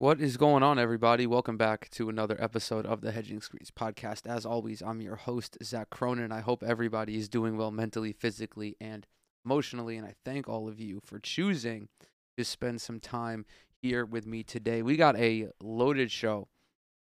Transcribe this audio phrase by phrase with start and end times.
[0.00, 1.26] What is going on, everybody?
[1.26, 4.26] Welcome back to another episode of the Hedging Screens podcast.
[4.26, 6.32] As always, I'm your host, Zach Cronin.
[6.32, 9.06] I hope everybody is doing well mentally, physically, and
[9.44, 9.98] emotionally.
[9.98, 11.90] And I thank all of you for choosing
[12.38, 13.44] to spend some time
[13.82, 14.80] here with me today.
[14.80, 16.48] We got a loaded show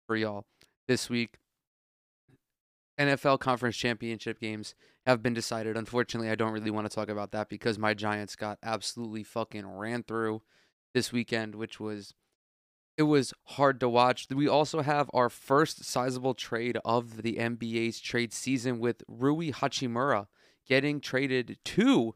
[0.05, 0.43] for y'all
[0.89, 1.37] this week.
[2.99, 4.75] NFL Conference Championship games
[5.05, 5.77] have been decided.
[5.77, 9.65] Unfortunately, I don't really want to talk about that because my Giants got absolutely fucking
[9.65, 10.41] ran through
[10.93, 12.13] this weekend, which was
[12.99, 14.27] it was hard to watch.
[14.29, 20.27] We also have our first sizable trade of the NBA's trade season with Rui Hachimura
[20.67, 22.15] getting traded to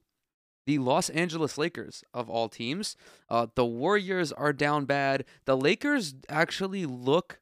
[0.65, 2.97] the Los Angeles Lakers of all teams.
[3.29, 5.23] Uh, the Warriors are down bad.
[5.45, 7.39] The Lakers actually look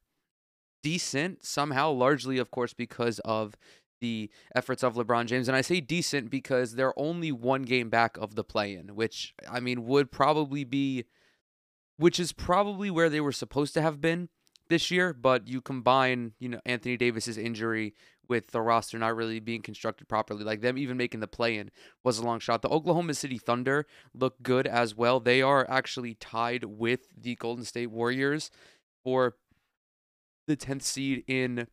[0.84, 3.56] decent somehow, largely, of course, because of
[4.02, 5.48] the efforts of LeBron James.
[5.48, 9.34] And I say decent because they're only one game back of the play in, which,
[9.50, 11.06] I mean, would probably be
[12.02, 14.28] which is probably where they were supposed to have been
[14.70, 15.14] this year.
[15.14, 17.94] But you combine, you know, Anthony Davis's injury
[18.28, 21.70] with the roster not really being constructed properly, like them even making the play in
[22.04, 22.62] was a long shot.
[22.64, 23.86] The Oklahoma City Thunder
[24.16, 25.20] look good as well.
[25.20, 28.50] They are actually tied with the Golden State Warriors
[29.04, 29.36] for
[30.48, 31.68] the 10th seed in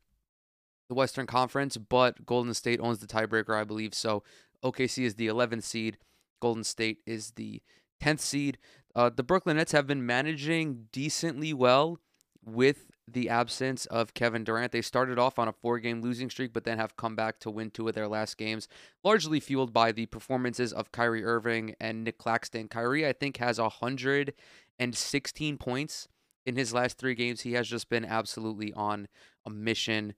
[0.88, 3.94] the Western Conference, but Golden State owns the tiebreaker, I believe.
[3.94, 4.22] So
[4.62, 5.96] OKC is the 11th seed,
[6.40, 7.62] Golden State is the
[8.02, 8.58] 10th seed.
[8.98, 12.00] Uh, the Brooklyn Nets have been managing decently well
[12.44, 14.72] with the absence of Kevin Durant.
[14.72, 17.50] They started off on a four game losing streak, but then have come back to
[17.50, 18.66] win two of their last games,
[19.04, 22.66] largely fueled by the performances of Kyrie Irving and Nick Claxton.
[22.66, 26.08] Kyrie, I think, has 116 points
[26.44, 27.42] in his last three games.
[27.42, 29.06] He has just been absolutely on
[29.46, 30.14] a mission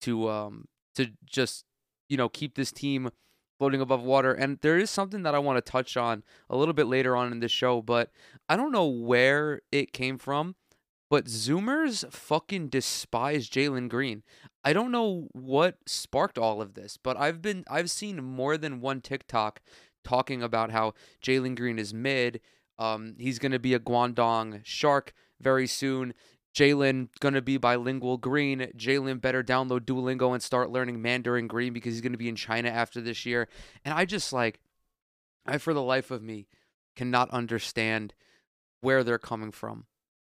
[0.00, 0.64] to um
[0.96, 1.66] to just
[2.08, 3.10] you know keep this team
[3.58, 4.32] floating above water.
[4.32, 7.32] And there is something that I want to touch on a little bit later on
[7.32, 8.10] in the show, but
[8.48, 10.56] I don't know where it came from.
[11.10, 14.22] But Zoomers fucking despise Jalen Green.
[14.64, 18.80] I don't know what sparked all of this, but I've been I've seen more than
[18.80, 19.60] one TikTok
[20.02, 22.40] talking about how Jalen Green is mid.
[22.78, 26.14] Um, he's gonna be a Guangdong Shark very soon.
[26.54, 28.60] Jalen gonna be bilingual green.
[28.76, 32.68] Jalen better download Duolingo and start learning Mandarin green because he's gonna be in China
[32.68, 33.48] after this year.
[33.84, 34.60] And I just like,
[35.44, 36.46] I for the life of me
[36.94, 38.14] cannot understand
[38.80, 39.86] where they're coming from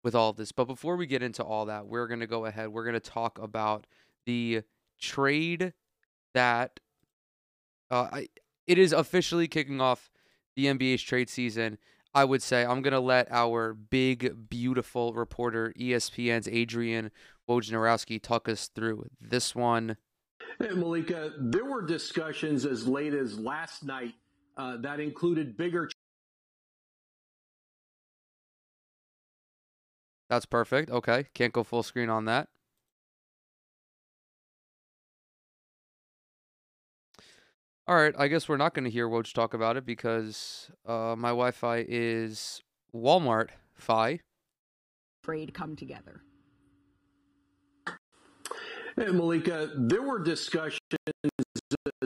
[0.04, 0.52] with all this.
[0.52, 2.70] But before we get into all that, we're gonna go ahead.
[2.70, 3.86] We're gonna talk about
[4.26, 4.64] the
[5.00, 5.74] trade
[6.34, 6.80] that
[7.92, 8.28] uh, I,
[8.66, 10.10] it is officially kicking off
[10.56, 11.78] the NBA's trade season.
[12.18, 17.12] I would say I'm going to let our big, beautiful reporter, ESPN's Adrian
[17.48, 19.98] Wojnarowski, talk us through this one.
[20.60, 24.16] Hey, Malika, there were discussions as late as last night
[24.58, 25.92] uh, that included bigger.
[30.28, 30.90] That's perfect.
[30.90, 31.28] Okay.
[31.36, 32.48] Can't go full screen on that.
[37.90, 41.16] All right, I guess we're not going to hear Woj talk about it because uh,
[41.18, 42.62] my Wi-Fi is
[42.94, 44.20] Walmart Fi.
[45.24, 46.20] Trade come together.
[48.98, 50.82] Hey, Malika, there were discussions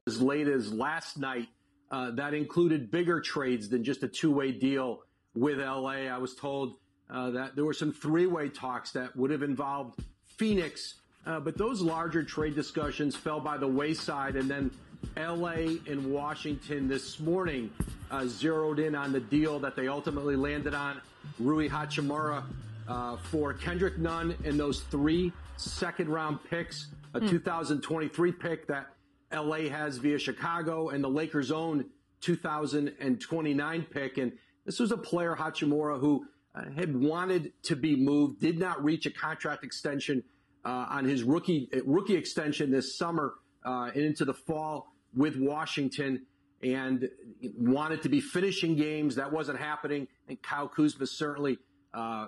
[0.06, 1.48] as late as last night
[1.90, 5.00] uh, that included bigger trades than just a two-way deal
[5.34, 6.10] with LA.
[6.12, 6.76] I was told
[7.10, 11.82] uh, that there were some three-way talks that would have involved Phoenix, uh, but those
[11.82, 14.70] larger trade discussions fell by the wayside, and then
[15.18, 17.70] LA and Washington this morning
[18.10, 21.02] uh, zeroed in on the deal that they ultimately landed on.
[21.40, 22.44] Rui Hachimura
[22.88, 27.30] uh, for Kendrick Nunn and those three second round picks, a mm.
[27.30, 28.88] 2023 pick that
[29.34, 31.86] LA has via Chicago and the Lakers' own
[32.22, 34.18] 2029 pick.
[34.18, 34.34] And
[34.66, 39.06] this was a player, Hachimura, who uh, had wanted to be moved, did not reach
[39.06, 40.24] a contract extension
[40.64, 43.34] uh, on his rookie rookie extension this summer
[43.64, 46.26] uh, and into the fall with Washington
[46.64, 47.10] and
[47.58, 49.16] wanted to be finishing games.
[49.16, 50.08] That wasn't happening.
[50.28, 51.58] And Kyle Kuzma certainly.
[51.94, 52.28] Uh,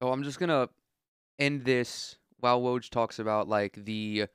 [0.00, 0.68] oh, I'm just gonna
[1.38, 4.26] end this while Woj talks about like the,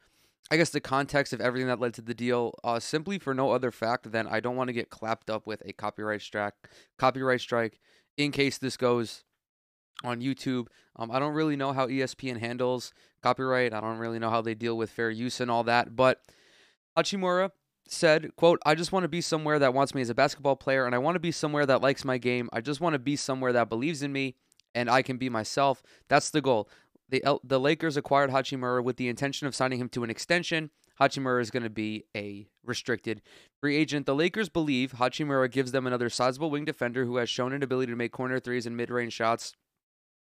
[0.51, 2.53] I guess the context of everything that led to the deal.
[2.63, 5.61] Uh, simply for no other fact than I don't want to get clapped up with
[5.65, 6.53] a copyright strike.
[6.97, 7.79] Copyright strike
[8.17, 9.23] in case this goes
[10.03, 10.67] on YouTube.
[10.95, 13.73] Um, I don't really know how ESPN handles copyright.
[13.73, 15.95] I don't really know how they deal with fair use and all that.
[15.95, 16.21] But
[16.97, 17.51] Hachimura
[17.87, 20.85] said, quote, I just want to be somewhere that wants me as a basketball player
[20.85, 22.49] and I want to be somewhere that likes my game.
[22.53, 24.35] I just want to be somewhere that believes in me
[24.75, 25.81] and I can be myself.
[26.09, 26.69] That's the goal.
[27.09, 30.71] The, the Lakers acquired Hachimura with the intention of signing him to an extension.
[30.99, 33.21] Hachimura is going to be a restricted
[33.59, 34.05] free agent.
[34.05, 37.91] The Lakers believe Hachimura gives them another sizable wing defender who has shown an ability
[37.91, 39.53] to make corner threes and mid range shots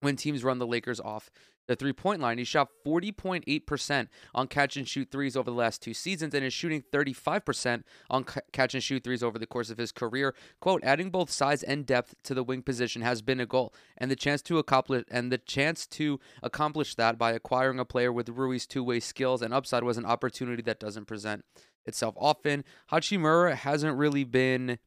[0.00, 1.30] when teams run the Lakers off
[1.68, 2.38] the three point line.
[2.38, 6.52] He shot 40.8% on catch and shoot threes over the last two seasons and is
[6.52, 10.34] shooting 35% on catch and shoot threes over the course of his career.
[10.60, 14.10] Quote, adding both size and depth to the wing position has been a goal and
[14.10, 18.30] the chance to accomplish and the chance to accomplish that by acquiring a player with
[18.30, 21.44] Rui's two-way skills and upside was an opportunity that doesn't present
[21.84, 22.64] itself often.
[22.90, 24.78] Hachimura hasn't really been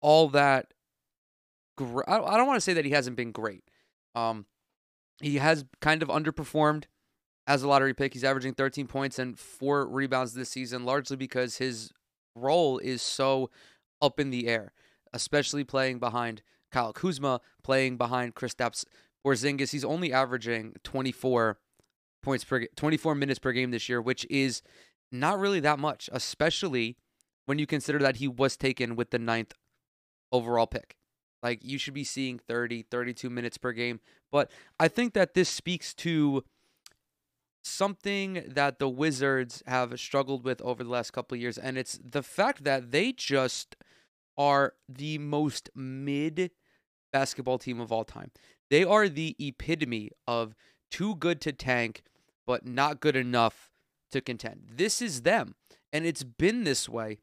[0.00, 0.72] all that
[1.76, 2.08] great.
[2.08, 3.64] I don't want to say that he hasn't been great.
[4.14, 4.46] Um,
[5.20, 6.84] he has kind of underperformed
[7.46, 8.12] as a lottery pick.
[8.12, 11.90] He's averaging 13 points and four rebounds this season, largely because his
[12.34, 13.50] role is so
[14.00, 14.72] up in the air,
[15.12, 18.84] especially playing behind Kyle Kuzma, playing behind Kristaps
[19.24, 19.70] Porzingis.
[19.70, 21.58] He's only averaging 24
[22.22, 24.62] points per 24 minutes per game this year, which is
[25.10, 26.96] not really that much, especially
[27.46, 29.52] when you consider that he was taken with the ninth
[30.30, 30.96] overall pick.
[31.42, 34.00] Like you should be seeing 30, 32 minutes per game.
[34.30, 36.44] But I think that this speaks to
[37.62, 41.98] something that the Wizards have struggled with over the last couple of years, and it's
[42.02, 43.76] the fact that they just
[44.36, 46.50] are the most mid
[47.12, 48.30] basketball team of all time.
[48.70, 50.54] They are the epitome of
[50.90, 52.02] too good to tank,
[52.46, 53.70] but not good enough
[54.10, 54.62] to contend.
[54.70, 55.54] This is them.
[55.92, 57.18] And it's been this way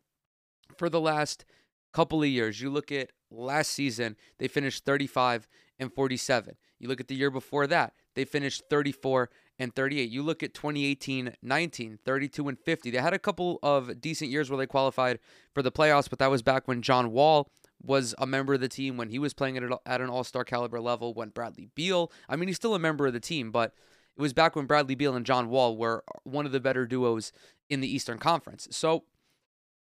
[0.77, 1.45] for the last
[1.91, 2.61] couple of years.
[2.61, 5.47] You look at last season, they finished 35
[5.79, 6.55] and 47.
[6.79, 9.29] You look at the year before that, they finished 34
[9.59, 10.09] and 38.
[10.09, 12.91] You look at 2018 19, 32 and 50.
[12.91, 15.19] They had a couple of decent years where they qualified
[15.53, 17.49] for the playoffs, but that was back when John Wall
[17.81, 20.79] was a member of the team, when he was playing at, an all star caliber
[20.79, 23.73] level, when Bradley Beal, I mean, he's still a member of the team, but
[24.17, 27.31] it was back when Bradley Beal and John Wall were one of the better duos
[27.69, 28.67] in the Eastern Conference.
[28.71, 29.03] So,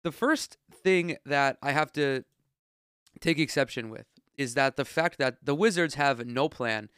[0.03, 2.23] the first thing that I have to
[3.19, 4.05] take exception with
[4.37, 6.89] is that the fact that the Wizards have no plan,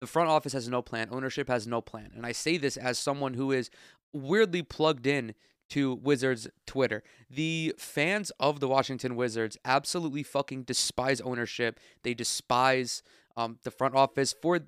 [0.00, 2.10] the front office has no plan, ownership has no plan.
[2.14, 3.70] And I say this as someone who is
[4.12, 5.34] weirdly plugged in
[5.70, 7.02] to Wizards Twitter.
[7.28, 11.80] The fans of the Washington Wizards absolutely fucking despise ownership.
[12.02, 13.02] They despise
[13.36, 14.60] um, the front office for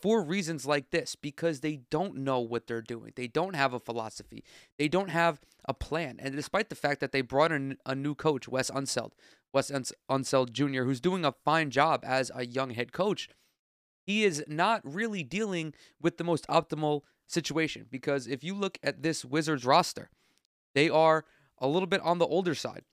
[0.00, 3.12] for reasons like this because they don't know what they're doing.
[3.16, 4.44] They don't have a philosophy.
[4.78, 6.16] They don't have a plan.
[6.20, 9.12] And despite the fact that they brought in a new coach, Wes Unseld,
[9.52, 9.70] Wes
[10.10, 13.28] Unseld Jr., who's doing a fine job as a young head coach,
[14.06, 19.02] he is not really dealing with the most optimal situation because if you look at
[19.02, 20.10] this Wizards roster,
[20.74, 21.24] they are
[21.58, 22.84] a little bit on the older side.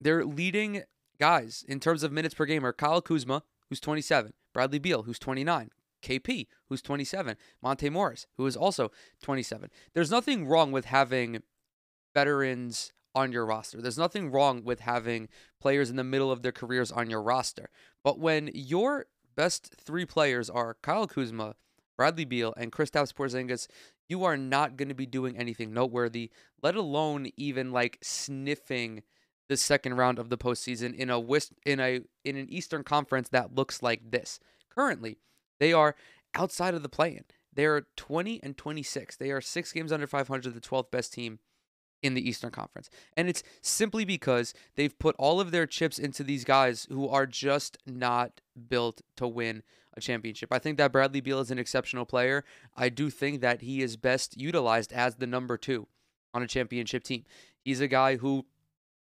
[0.00, 0.82] Their leading
[1.18, 5.18] guys in terms of minutes per game are Kyle Kuzma, who's 27, Bradley Beal, who's
[5.18, 5.70] 29,
[6.02, 8.90] KP, who's 27, Monte Morris, who is also
[9.22, 9.70] 27.
[9.94, 11.42] There's nothing wrong with having
[12.14, 13.80] veterans on your roster.
[13.80, 15.28] There's nothing wrong with having
[15.60, 17.70] players in the middle of their careers on your roster.
[18.04, 19.06] But when your
[19.36, 21.54] best three players are Kyle Kuzma,
[21.96, 23.66] Bradley Beal, and Kristaps Porzingis,
[24.08, 26.30] you are not going to be doing anything noteworthy,
[26.62, 29.02] let alone even like sniffing
[29.48, 31.20] the second round of the postseason in a
[31.66, 34.38] in a in an Eastern Conference that looks like this.
[34.70, 35.18] Currently,
[35.58, 35.94] they are
[36.34, 37.24] outside of the play-in.
[37.52, 39.16] They are 20 and 26.
[39.16, 41.40] They are six games under 500, the 12th best team
[42.02, 42.88] in the Eastern Conference.
[43.16, 47.26] And it's simply because they've put all of their chips into these guys who are
[47.26, 49.62] just not built to win
[49.96, 50.52] a championship.
[50.52, 52.44] I think that Bradley Beal is an exceptional player.
[52.76, 55.88] I do think that he is best utilized as the number 2
[56.32, 57.24] on a championship team.
[57.64, 58.46] He's a guy who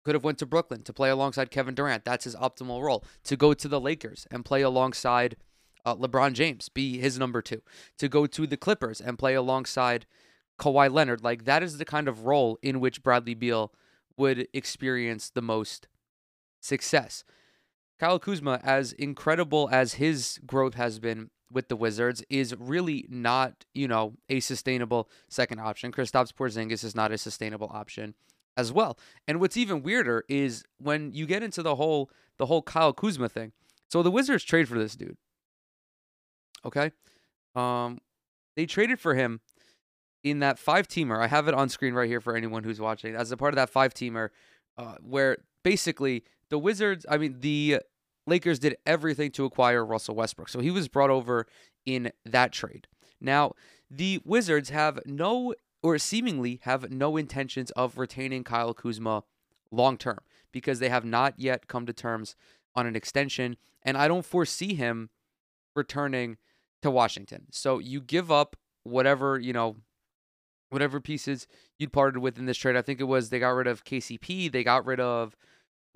[0.05, 2.05] could have went to Brooklyn to play alongside Kevin Durant.
[2.05, 3.05] That's his optimal role.
[3.25, 5.37] To go to the Lakers and play alongside
[5.85, 7.63] uh, LeBron James, be his number two.
[7.99, 10.07] To go to the Clippers and play alongside
[10.59, 11.23] Kawhi Leonard.
[11.23, 13.73] Like that is the kind of role in which Bradley Beal
[14.17, 15.89] would experience the most
[16.61, 17.25] success.
[17.99, 23.65] Kyle Kuzma, as incredible as his growth has been with the Wizards, is really not,
[23.75, 25.93] you know, a sustainable second option.
[25.93, 28.15] Kristaps Porzingis is not a sustainable option
[28.57, 28.99] as well.
[29.27, 33.29] And what's even weirder is when you get into the whole the whole Kyle Kuzma
[33.29, 33.53] thing.
[33.89, 35.17] So the Wizards trade for this dude.
[36.65, 36.93] Okay?
[37.55, 37.99] Um
[38.57, 39.41] they traded for him
[40.23, 41.21] in that five teamer.
[41.21, 43.15] I have it on screen right here for anyone who's watching.
[43.15, 44.29] As a part of that five teamer
[44.79, 47.81] uh, where basically the Wizards, I mean the
[48.27, 50.49] Lakers did everything to acquire Russell Westbrook.
[50.49, 51.47] So he was brought over
[51.85, 52.87] in that trade.
[53.21, 53.53] Now,
[53.91, 59.25] the Wizards have no or seemingly have no intentions of retaining Kyle Kuzma
[59.71, 60.19] long term
[60.53, 62.37] because they have not yet come to terms
[62.75, 63.57] on an extension.
[63.83, 65.11] And I don't foresee him
[65.75, 66.37] returning
[66.83, 67.47] to Washington.
[67.51, 69.77] So you give up whatever, you know,
[70.71, 71.47] whatever pieces
[71.79, 72.77] you'd parted with in this trade.
[72.77, 75.37] I think it was they got rid of KCP, they got rid of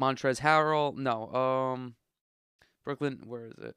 [0.00, 0.97] Montrezl Harrell.
[0.97, 1.95] No, um
[2.85, 3.75] Brooklyn, where is it?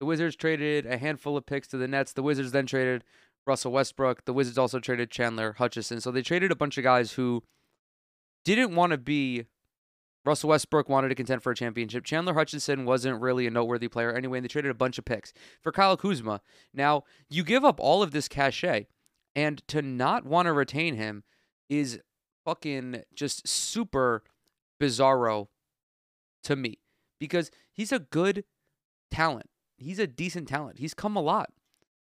[0.00, 2.12] The Wizards traded a handful of picks to the Nets.
[2.12, 3.04] The Wizards then traded
[3.46, 4.24] Russell Westbrook.
[4.24, 6.00] The Wizards also traded Chandler Hutchison.
[6.00, 7.44] So they traded a bunch of guys who
[8.44, 9.46] didn't want to be.
[10.24, 12.04] Russell Westbrook wanted to contend for a championship.
[12.04, 15.32] Chandler Hutchison wasn't really a noteworthy player anyway, and they traded a bunch of picks
[15.60, 16.40] for Kyle Kuzma.
[16.72, 18.86] Now, you give up all of this cachet,
[19.34, 21.24] and to not want to retain him
[21.68, 22.00] is
[22.44, 24.22] fucking just super
[24.80, 25.48] bizarro
[26.44, 26.78] to me
[27.18, 28.44] because he's a good
[29.10, 29.48] talent.
[29.76, 30.78] He's a decent talent.
[30.78, 31.50] He's come a lot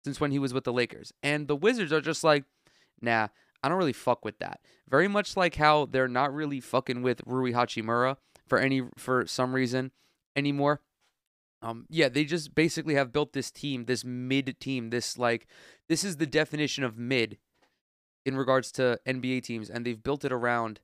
[0.05, 1.13] since when he was with the Lakers.
[1.23, 2.45] And the Wizards are just like,
[3.01, 3.29] nah,
[3.63, 4.61] I don't really fuck with that.
[4.89, 9.55] Very much like how they're not really fucking with Rui Hachimura for any for some
[9.55, 9.93] reason
[10.35, 10.81] anymore.
[11.63, 15.47] Um, yeah, they just basically have built this team, this mid team, this like
[15.89, 17.39] this is the definition of mid
[18.25, 20.81] in regards to NBA teams, and they've built it around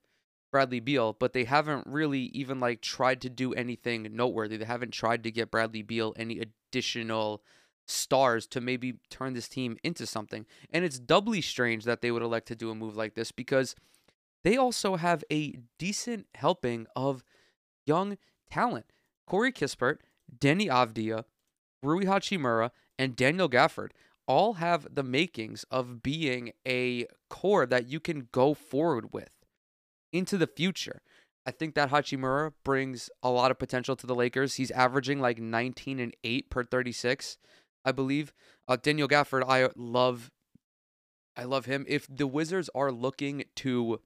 [0.50, 4.56] Bradley Beal, but they haven't really even like tried to do anything noteworthy.
[4.56, 7.42] They haven't tried to get Bradley Beal any additional
[7.86, 10.46] stars to maybe turn this team into something.
[10.72, 13.74] And it's doubly strange that they would elect to do a move like this because
[14.44, 17.24] they also have a decent helping of
[17.86, 18.18] young
[18.50, 18.86] talent.
[19.26, 19.98] Corey Kispert,
[20.36, 21.24] Deni Avdija,
[21.82, 23.90] Rui Hachimura, and Daniel Gafford
[24.26, 29.30] all have the makings of being a core that you can go forward with
[30.12, 31.02] into the future.
[31.44, 34.54] I think that Hachimura brings a lot of potential to the Lakers.
[34.54, 37.38] He's averaging like 19 and 8 per 36.
[37.84, 38.32] I believe.
[38.68, 40.30] Uh, Daniel Gafford, I love,
[41.36, 41.84] I love him.
[41.88, 44.00] If the Wizards are looking to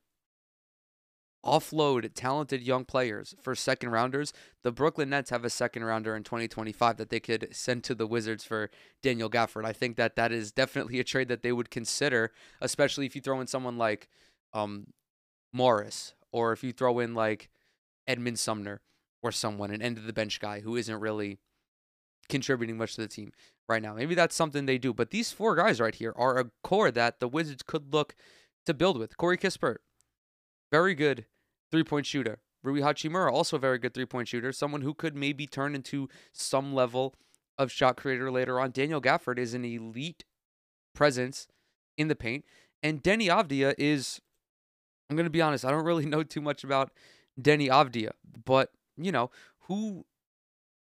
[1.44, 6.24] offload talented young players for second rounders, the Brooklyn Nets have a second rounder in
[6.24, 8.70] 2025 that they could send to the Wizards for
[9.02, 9.64] Daniel Gafford.
[9.64, 13.20] I think that that is definitely a trade that they would consider, especially if you
[13.20, 14.08] throw in someone like
[14.52, 14.88] um,
[15.52, 17.48] Morris or if you throw in like
[18.08, 18.80] Edmond Sumner
[19.22, 21.38] or someone, an end of the bench guy who isn't really
[22.28, 23.32] contributing much to the team
[23.68, 23.94] right now.
[23.94, 24.92] Maybe that's something they do.
[24.92, 28.14] But these four guys right here are a core that the Wizards could look
[28.64, 29.16] to build with.
[29.16, 29.76] Corey Kispert,
[30.70, 31.26] very good
[31.70, 32.40] three point shooter.
[32.62, 34.52] Rui Hachimura, also a very good three point shooter.
[34.52, 37.14] Someone who could maybe turn into some level
[37.58, 38.70] of shot creator later on.
[38.70, 40.24] Daniel Gafford is an elite
[40.94, 41.48] presence
[41.96, 42.44] in the paint.
[42.82, 44.20] And Deni Avdija is,
[45.08, 46.90] I'm going to be honest, I don't really know too much about
[47.40, 48.10] Deni Avdija,
[48.44, 49.30] but, you know,
[49.62, 50.04] who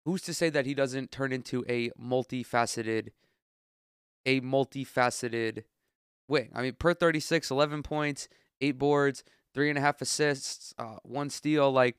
[0.10, 3.10] who's to say that he doesn't turn into a multifaceted
[4.26, 5.66] a multifaceted
[6.28, 6.50] wing?
[6.56, 8.28] I mean, per 36, 11 points,
[8.60, 9.24] eight boards,
[9.54, 11.72] three and a half assists, uh, one steal.
[11.72, 11.96] Like,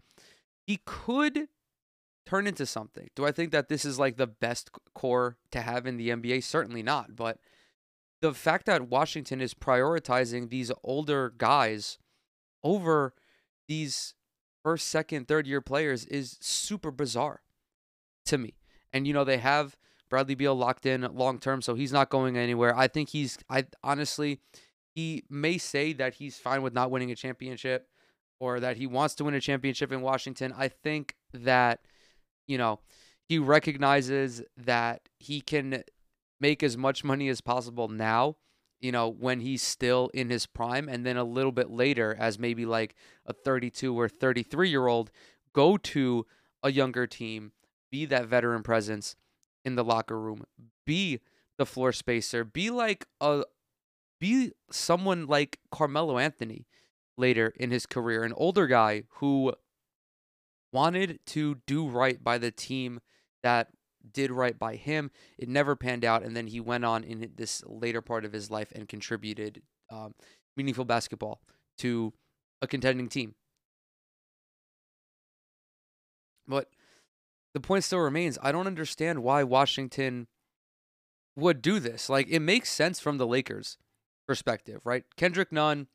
[0.67, 1.47] he could
[2.27, 3.11] turn into something.
[3.15, 6.43] Do I think that this is like the best core to have in the NBA?
[6.43, 7.15] Certainly not.
[7.15, 7.39] But
[8.21, 11.97] the fact that Washington is prioritizing these older guys
[12.65, 13.15] over
[13.69, 14.15] these
[14.65, 17.43] first, second, third year players is super bizarre
[18.27, 18.55] to me.
[18.93, 19.77] And you know they have
[20.09, 22.77] Bradley Beal locked in long term, so he's not going anywhere.
[22.77, 24.41] I think he's I honestly
[24.95, 27.89] he may say that he's fine with not winning a championship
[28.41, 30.53] or that he wants to win a championship in Washington.
[30.57, 31.81] I think that
[32.51, 32.81] you know,
[33.29, 35.85] he recognizes that he can
[36.41, 38.37] make as much money as possible now,
[38.81, 42.41] you know, when he's still in his prime and then a little bit later as
[42.41, 45.13] maybe like a 32 or 33 year old
[45.53, 46.27] go to
[46.65, 47.53] a younger team
[47.91, 49.17] be that veteran presence
[49.65, 50.45] in the locker room,
[50.87, 51.21] be
[51.59, 53.45] the floor spacer, be like a
[54.21, 56.67] be someone like Carmelo Anthony
[57.17, 59.53] later in his career, an older guy who
[60.73, 63.01] wanted to do right by the team
[63.43, 63.69] that
[64.13, 65.11] did right by him.
[65.39, 68.51] It never panned out, and then he went on in this later part of his
[68.51, 70.15] life and contributed um,
[70.57, 71.41] meaningful basketball
[71.79, 72.13] to
[72.63, 73.35] a contending team.
[76.47, 76.69] But
[77.55, 80.27] the point still remains I don't understand why Washington
[81.37, 82.09] would do this.
[82.09, 83.79] Like, it makes sense from the Lakers'
[84.27, 85.05] perspective, right?
[85.17, 85.87] Kendrick Nunn,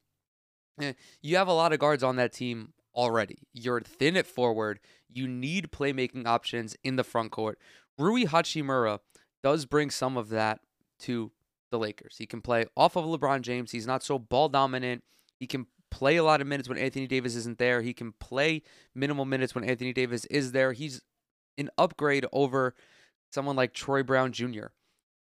[0.82, 3.38] eh, you have a lot of guards on that team already.
[3.54, 4.80] You're thin at forward.
[5.10, 7.60] You need playmaking options in the front court.
[7.98, 9.00] Rui Hachimura
[9.44, 10.60] does bring some of that
[11.00, 11.32] to
[11.72, 12.16] the Lakers.
[12.18, 13.72] He can play off of LeBron James.
[13.72, 15.04] He's not so ball dominant.
[15.40, 17.82] He can play a lot of minutes when Anthony Davis isn't there.
[17.82, 20.74] He can play minimal minutes when Anthony Davis is there.
[20.74, 21.02] He's
[21.58, 22.76] an upgrade over
[23.32, 24.68] someone like Troy Brown Jr.,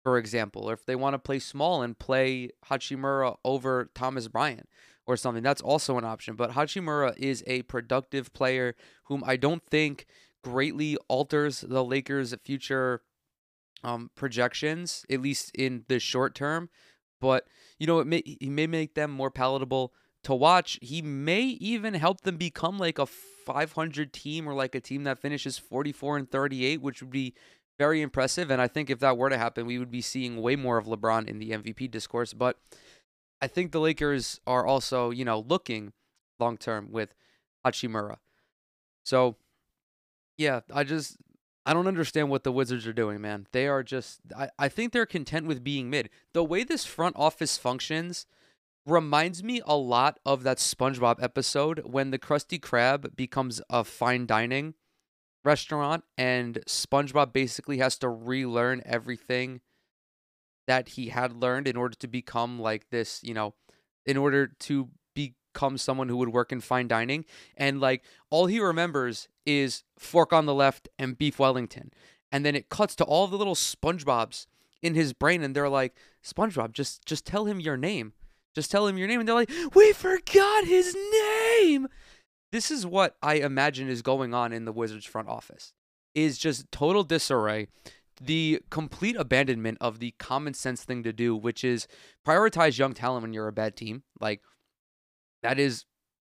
[0.02, 4.68] for example, or if they want to play small and play Hachimura over Thomas Bryant
[5.06, 6.36] or something, that's also an option.
[6.36, 8.74] But Hachimura is a productive player
[9.04, 10.06] whom I don't think
[10.42, 13.00] greatly alters the Lakers' future
[13.82, 16.68] um, projections, at least in the short term.
[17.20, 17.46] But
[17.78, 19.94] you know, it may he may make them more palatable
[20.24, 20.78] to watch.
[20.82, 25.18] He may even help them become like a 500 team or like a team that
[25.18, 27.34] finishes 44 and 38, which would be
[27.78, 28.50] very impressive.
[28.50, 30.86] And I think if that were to happen, we would be seeing way more of
[30.86, 32.32] LeBron in the MVP discourse.
[32.32, 32.58] But
[33.40, 35.92] I think the Lakers are also, you know, looking
[36.38, 37.14] long term with
[37.64, 38.18] Hachimura.
[39.04, 39.36] So,
[40.38, 41.16] yeah, I just
[41.66, 43.46] I don't understand what the Wizards are doing, man.
[43.52, 46.10] They are just I, I think they're content with being mid.
[46.32, 48.26] The way this front office functions
[48.86, 54.26] reminds me a lot of that SpongeBob episode when the Krusty Krab becomes a fine
[54.26, 54.74] dining
[55.44, 59.60] restaurant and SpongeBob basically has to relearn everything
[60.66, 63.54] that he had learned in order to become like this, you know,
[64.06, 67.24] in order to become someone who would work in fine dining.
[67.56, 71.90] And like all he remembers is fork on the left and beef wellington.
[72.32, 74.46] And then it cuts to all the little spongebobs
[74.84, 78.12] in his brain and they're like spongebob just just tell him your name
[78.54, 81.88] just tell him your name and they're like we forgot his name
[82.52, 85.72] this is what i imagine is going on in the wizards front office
[86.14, 87.66] is just total disarray
[88.20, 91.88] the complete abandonment of the common sense thing to do which is
[92.26, 94.40] prioritize young talent when you're a bad team like
[95.42, 95.84] that is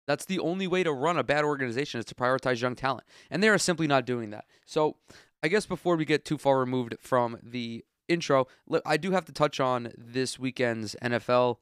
[0.06, 3.04] that's the only way to run a bad organization is to prioritize young talent.
[3.30, 4.44] And they are simply not doing that.
[4.64, 4.96] So
[5.42, 8.46] I guess before we get too far removed from the intro,
[8.85, 11.58] I do have to touch on this weekend's NFL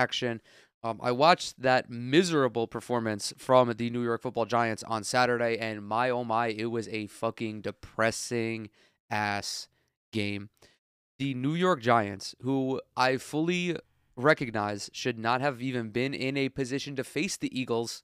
[0.00, 0.40] action.
[0.82, 5.86] Um, I watched that miserable performance from the New York Football Giants on Saturday, and
[5.86, 8.70] my oh my, it was a fucking depressing
[9.10, 9.68] ass
[10.10, 10.48] game.
[11.18, 13.76] The New York Giants, who I fully
[14.16, 18.02] recognize should not have even been in a position to face the Eagles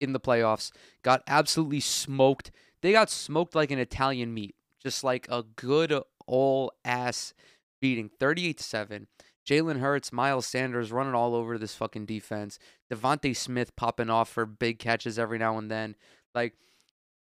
[0.00, 2.50] in the playoffs, got absolutely smoked.
[2.80, 7.34] They got smoked like an Italian meat, just like a good old ass
[7.80, 9.06] beating 38 7.
[9.46, 12.58] Jalen Hurts, Miles Sanders running all over this fucking defense.
[12.92, 15.94] DeVonta Smith popping off for big catches every now and then.
[16.34, 16.54] Like,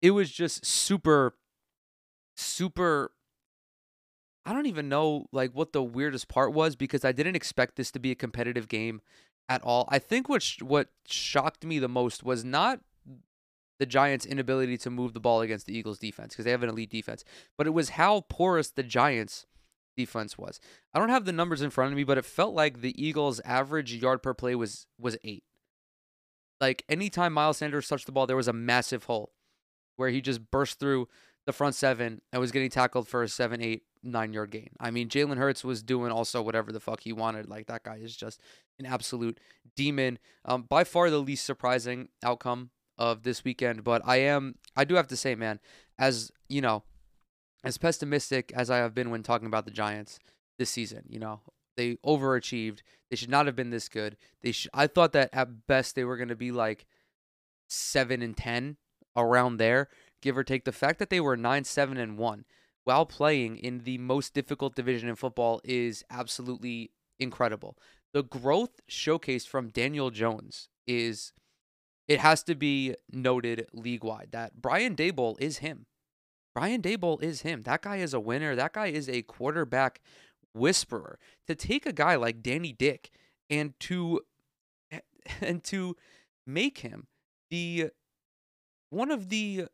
[0.01, 1.35] it was just super,
[2.35, 3.11] super
[4.49, 7.91] I don't even know like what the weirdest part was because I didn't expect this
[7.91, 9.01] to be a competitive game
[9.47, 9.87] at all.
[9.89, 12.79] I think what sh- what shocked me the most was not
[13.79, 16.69] the Giants' inability to move the ball against the Eagles' defense because they have an
[16.69, 17.23] elite defense,
[17.59, 19.45] but it was how porous the Giants'
[19.99, 20.59] defense was.
[20.93, 23.41] I don't have the numbers in front of me, but it felt like the Eagles'
[23.41, 25.43] average yard per play was was eight.
[26.61, 29.33] Like anytime Miles Sanders touched the ball, there was a massive hole
[29.97, 31.07] where he just burst through
[31.45, 34.69] the front seven and was getting tackled for a seven, eight, nine yard gain.
[34.79, 37.49] I mean, Jalen Hurts was doing also whatever the fuck he wanted.
[37.49, 38.41] Like that guy is just
[38.77, 39.39] an absolute
[39.75, 40.19] demon.
[40.45, 43.83] Um, by far the least surprising outcome of this weekend.
[43.83, 45.59] But I am, I do have to say, man,
[45.97, 46.83] as you know,
[47.63, 50.19] as pessimistic as I have been when talking about the Giants
[50.57, 51.41] this season, you know,
[51.77, 52.79] they overachieved.
[53.09, 54.17] They should not have been this good.
[54.41, 54.53] They.
[54.73, 56.85] I thought that at best they were going to be like
[57.67, 58.77] seven and ten
[59.15, 59.89] around there
[60.21, 60.65] give or take.
[60.65, 62.45] The fact that they were 9 7 and 1
[62.83, 67.77] while playing in the most difficult division in football is absolutely incredible.
[68.13, 71.33] The growth showcased from Daniel Jones is
[72.07, 75.85] it has to be noted league wide that Brian Daboll is him.
[76.59, 77.61] Brian Daboll is him.
[77.61, 78.53] That guy is a winner.
[78.53, 80.01] That guy is a quarterback
[80.53, 81.17] whisperer.
[81.47, 83.11] To take a guy like Danny Dick
[83.49, 84.19] and to
[85.41, 85.95] and to
[86.45, 87.07] make him
[87.49, 87.91] the
[88.89, 89.67] one of the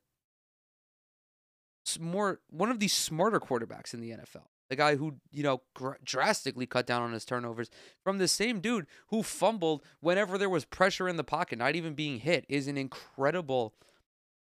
[1.99, 4.45] more one of the smarter quarterbacks in the NFL.
[4.69, 7.71] The guy who, you know, gr- drastically cut down on his turnovers
[8.03, 11.95] from the same dude who fumbled whenever there was pressure in the pocket, not even
[11.95, 13.73] being hit, is an incredible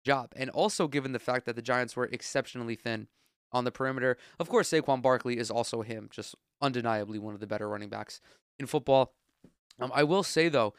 [0.04, 0.32] job.
[0.36, 3.08] And also, given the fact that the Giants were exceptionally thin
[3.52, 7.46] on the perimeter, of course, Saquon Barkley is also him, just undeniably one of the
[7.46, 8.20] better running backs
[8.58, 9.12] in football.
[9.80, 10.74] Um, I will say, though,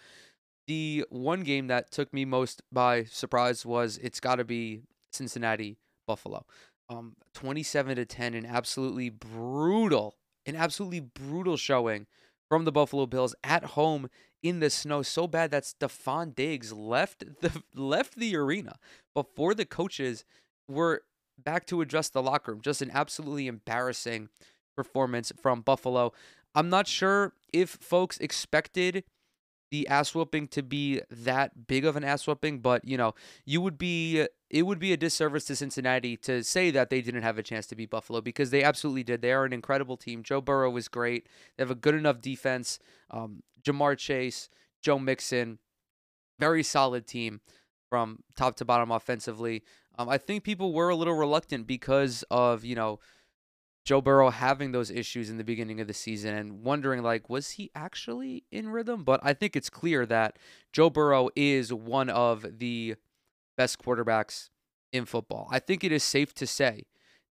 [0.68, 5.78] the one game that took me most by surprise was it's got to be Cincinnati
[6.08, 6.46] Buffalo.
[6.90, 12.08] Um, 27 to 10, an absolutely brutal, an absolutely brutal showing
[12.50, 14.10] from the Buffalo Bills at home
[14.44, 15.02] in the snow.
[15.02, 18.78] So bad that Stefon Diggs left the left the arena
[19.16, 20.26] before the coaches
[20.68, 21.04] were
[21.42, 22.62] back to address the locker room.
[22.62, 24.30] Just an absolutely embarrassing
[24.76, 26.14] performance from Buffalo.
[26.54, 29.04] I'm not sure if folks expected
[29.74, 33.60] the ass whooping to be that big of an ass whooping, but you know, you
[33.60, 37.40] would be it would be a disservice to Cincinnati to say that they didn't have
[37.40, 39.24] a chance to beat Buffalo because they absolutely did.
[39.24, 40.22] They are an incredible team.
[40.22, 41.28] Joe Burrow was great.
[41.58, 42.78] They have a good enough defense.
[43.10, 44.48] Um, Ja'Marr Chase,
[44.80, 45.58] Joe Mixon,
[46.40, 47.42] very solid team
[47.90, 49.64] from top to bottom offensively.
[49.98, 53.00] Um, I think people were a little reluctant because of you know
[53.86, 57.52] Joe Burrow having those issues in the beginning of the season and wondering like was
[57.52, 60.38] he actually in rhythm but I think it's clear that
[60.72, 62.96] Joe Burrow is one of the
[63.58, 64.50] best quarterbacks
[64.91, 65.48] in football.
[65.52, 66.84] I think it is safe to say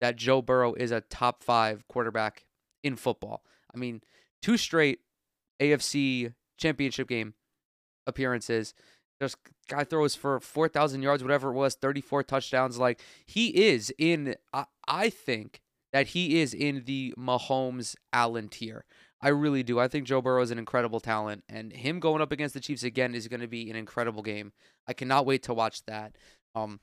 [0.01, 2.47] that Joe Burrow is a top five quarterback
[2.83, 3.45] in football.
[3.73, 4.01] I mean,
[4.43, 5.01] two straight
[5.61, 7.35] AFC championship game
[8.07, 8.75] appearances.
[9.21, 9.37] Just
[9.69, 12.79] guy throws for 4,000 yards, whatever it was, 34 touchdowns.
[12.79, 15.61] Like, he is in, I, I think
[15.93, 18.85] that he is in the Mahomes Allen tier.
[19.23, 19.79] I really do.
[19.79, 22.83] I think Joe Burrow is an incredible talent, and him going up against the Chiefs
[22.83, 24.53] again is going to be an incredible game.
[24.87, 26.17] I cannot wait to watch that.
[26.55, 26.81] Um,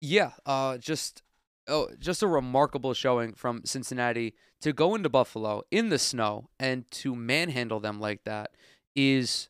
[0.00, 1.22] yeah, uh, just
[1.68, 6.88] oh, just a remarkable showing from Cincinnati to go into Buffalo in the snow and
[6.92, 8.52] to manhandle them like that
[8.94, 9.48] is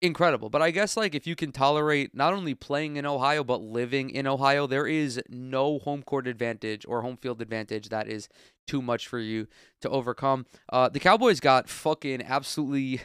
[0.00, 0.50] incredible.
[0.50, 4.10] But I guess like if you can tolerate not only playing in Ohio but living
[4.10, 8.28] in Ohio, there is no home court advantage or home field advantage that is
[8.66, 9.46] too much for you
[9.80, 10.46] to overcome.
[10.70, 13.00] Uh, the Cowboys got fucking absolutely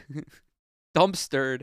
[0.96, 1.62] dumpstered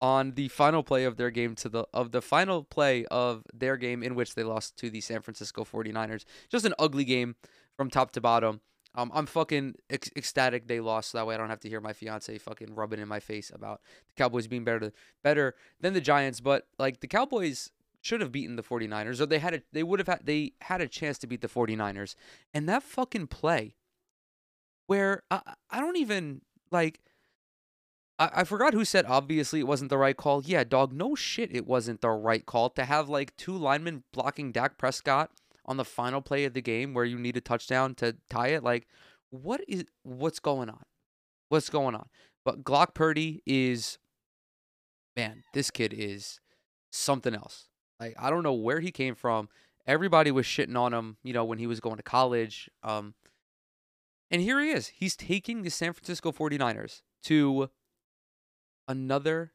[0.00, 3.76] on the final play of their game to the of the final play of their
[3.76, 6.24] game in which they lost to the San Francisco 49ers.
[6.50, 7.36] Just an ugly game
[7.76, 8.60] from top to bottom.
[8.94, 11.80] Um, I'm fucking ec- ecstatic they lost, so that way I don't have to hear
[11.80, 16.00] my fiance fucking rubbing in my face about the Cowboys being better better than the
[16.00, 16.40] Giants.
[16.40, 19.98] But like the Cowboys should have beaten the 49ers, or they had a, they would
[19.98, 22.14] have had they had a chance to beat the 49ers.
[22.52, 23.76] And that fucking play
[24.86, 27.00] where I, I don't even like
[28.18, 30.42] I, I forgot who said obviously it wasn't the right call.
[30.44, 34.52] Yeah, dog, no shit, it wasn't the right call to have like two linemen blocking
[34.52, 35.30] Dak Prescott
[35.66, 38.62] on the final play of the game where you need a touchdown to tie it.
[38.62, 38.86] Like,
[39.30, 40.82] what is what's going on?
[41.48, 42.08] What's going on?
[42.44, 43.98] But Brock Purdy is,
[45.16, 46.40] man, this kid is
[46.92, 47.68] something else.
[47.98, 49.48] Like, I don't know where he came from.
[49.86, 52.70] Everybody was shitting on him, you know, when he was going to college.
[52.82, 53.14] Um,
[54.30, 54.88] and here he is.
[54.88, 57.70] He's taking the San Francisco 49ers to
[58.88, 59.52] another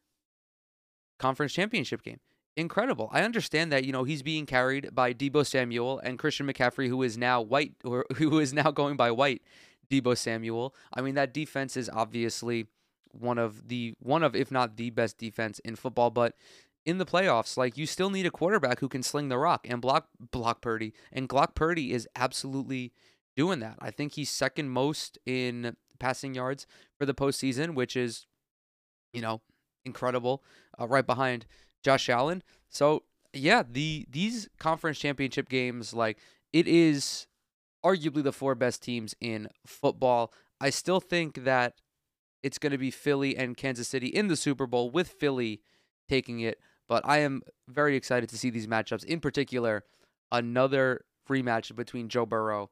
[1.18, 2.20] conference championship game.
[2.56, 3.08] Incredible.
[3.12, 7.02] I understand that, you know, he's being carried by Deebo Samuel and Christian McCaffrey, who
[7.02, 9.42] is now white or who is now going by white
[9.90, 10.74] Deebo Samuel.
[10.92, 12.66] I mean, that defense is obviously
[13.12, 16.34] one of the one of, if not the best defense in football, but
[16.84, 19.80] in the playoffs, like you still need a quarterback who can sling the rock and
[19.80, 20.92] block block Purdy.
[21.12, 22.92] And Brock Purdy is absolutely
[23.36, 23.76] doing that.
[23.80, 26.66] I think he's second most in passing yards
[26.98, 28.26] for the postseason, which is
[29.12, 29.40] you know,
[29.84, 30.42] incredible,
[30.80, 31.46] uh, right behind
[31.82, 32.42] Josh Allen.
[32.68, 36.18] So yeah, the these conference championship games, like
[36.52, 37.26] it is
[37.84, 40.32] arguably the four best teams in football.
[40.60, 41.74] I still think that
[42.42, 45.60] it's going to be Philly and Kansas City in the Super Bowl with Philly
[46.08, 46.58] taking it.
[46.88, 49.04] But I am very excited to see these matchups.
[49.04, 49.84] In particular,
[50.32, 52.70] another free match between Joe Burrow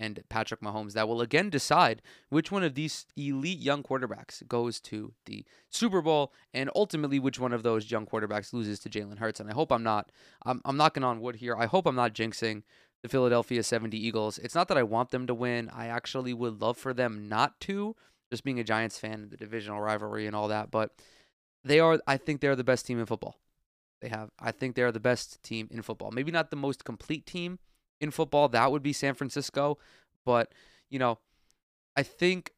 [0.00, 4.80] and Patrick Mahomes that will again decide which one of these elite young quarterbacks goes
[4.80, 9.18] to the Super Bowl and ultimately which one of those young quarterbacks loses to Jalen
[9.18, 9.38] Hurts.
[9.38, 10.10] And I hope I'm not
[10.44, 11.54] I'm, I'm knocking on wood here.
[11.54, 12.62] I hope I'm not jinxing
[13.02, 14.38] the Philadelphia 70 Eagles.
[14.38, 15.70] It's not that I want them to win.
[15.70, 17.96] I actually would love for them not to,
[18.30, 20.92] just being a Giants fan, and the divisional rivalry and all that, but
[21.64, 23.36] they are I think they're the best team in football.
[24.00, 26.10] They have I think they're the best team in football.
[26.10, 27.58] Maybe not the most complete team,
[28.00, 29.78] in football, that would be San Francisco.
[30.24, 30.52] But,
[30.88, 31.18] you know,
[31.96, 32.52] I think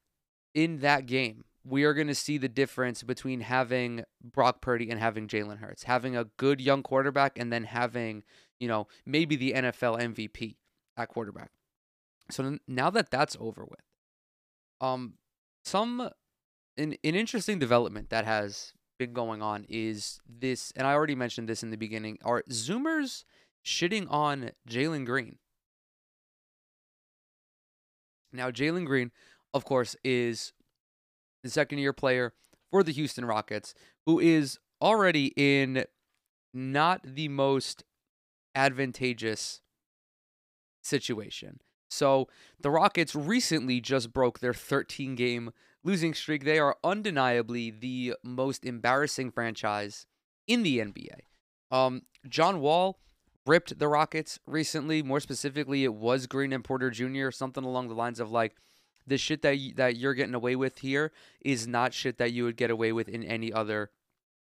[0.54, 4.98] in that game, we are going to see the difference between having Brock Purdy and
[4.98, 8.24] having Jalen Hurts, having a good young quarterback and then having,
[8.58, 10.56] you know, maybe the NFL MVP
[10.96, 11.50] at quarterback.
[12.30, 13.80] So now that that's over with,
[14.80, 15.14] um,
[15.64, 16.00] some
[16.76, 21.48] an, an interesting development that has been going on is this, and I already mentioned
[21.48, 23.24] this in the beginning, are Zoomers
[23.64, 25.38] shitting on Jalen Green.
[28.32, 29.10] Now, Jalen Green,
[29.52, 30.52] of course, is
[31.42, 32.32] the second year player
[32.70, 33.74] for the Houston Rockets,
[34.06, 35.84] who is already in
[36.54, 37.84] not the most
[38.54, 39.60] advantageous
[40.82, 41.60] situation.
[41.90, 42.28] So
[42.60, 45.50] the Rockets recently just broke their 13 game
[45.84, 46.44] losing streak.
[46.44, 50.06] They are undeniably the most embarrassing franchise
[50.46, 51.20] in the NBA.
[51.70, 52.98] Um, John Wall
[53.46, 55.02] ripped the Rockets recently.
[55.02, 57.30] More specifically, it was Green and Porter Jr.
[57.30, 58.54] Something along the lines of like,
[59.06, 62.44] the shit that y- that you're getting away with here is not shit that you
[62.44, 63.90] would get away with in any other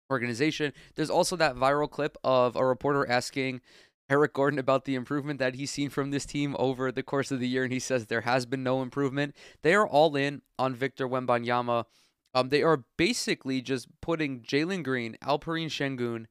[0.10, 0.74] organization.
[0.96, 3.62] There's also that viral clip of a reporter asking
[4.10, 7.40] Eric Gordon about the improvement that he's seen from this team over the course of
[7.40, 9.34] the year, and he says there has been no improvement.
[9.62, 11.86] They are all in on Victor Wembanyama.
[12.34, 16.26] Um, they are basically just putting Jalen Green, Alperen Sengun,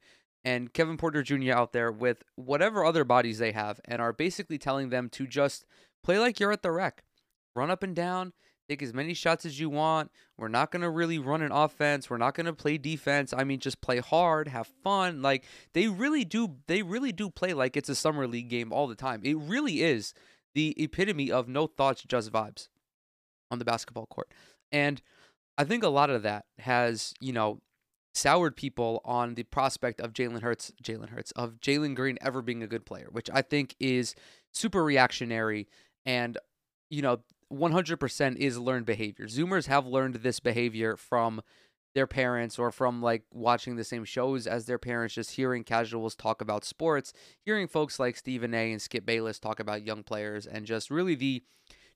[0.44, 1.52] and Kevin Porter Jr.
[1.52, 5.64] out there with whatever other bodies they have and are basically telling them to just
[6.02, 7.02] play like you're at the rec.
[7.54, 8.32] Run up and down,
[8.70, 10.12] Take as many shots as you want.
[10.38, 12.08] We're not going to really run an offense.
[12.08, 13.34] We're not going to play defense.
[13.36, 15.22] I mean, just play hard, have fun.
[15.22, 18.86] Like they really do they really do play like it's a summer league game all
[18.86, 19.22] the time.
[19.24, 20.14] It really is
[20.54, 22.68] the epitome of no thoughts, just vibes
[23.50, 24.30] on the basketball court.
[24.70, 25.02] And
[25.58, 27.60] I think a lot of that has, you know,
[28.14, 32.62] soured people on the prospect of Jalen Hurts, Jalen Hurts, of Jalen Green ever being
[32.62, 34.14] a good player, which I think is
[34.52, 35.68] super reactionary
[36.04, 36.38] and,
[36.88, 37.20] you know,
[37.52, 39.26] 100% is learned behavior.
[39.26, 41.40] Zoomers have learned this behavior from
[41.94, 46.14] their parents or from like watching the same shows as their parents, just hearing casuals
[46.14, 47.12] talk about sports,
[47.44, 51.16] hearing folks like Stephen A and Skip Bayless talk about young players, and just really
[51.16, 51.42] the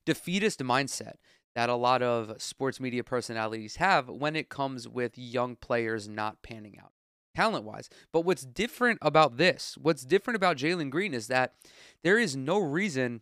[0.05, 1.15] defeatist mindset
[1.55, 6.43] that a lot of sports media personalities have when it comes with young players not
[6.43, 6.91] panning out
[7.35, 7.89] talent wise.
[8.11, 11.53] But what's different about this, what's different about Jalen Green is that
[12.03, 13.21] there is no reason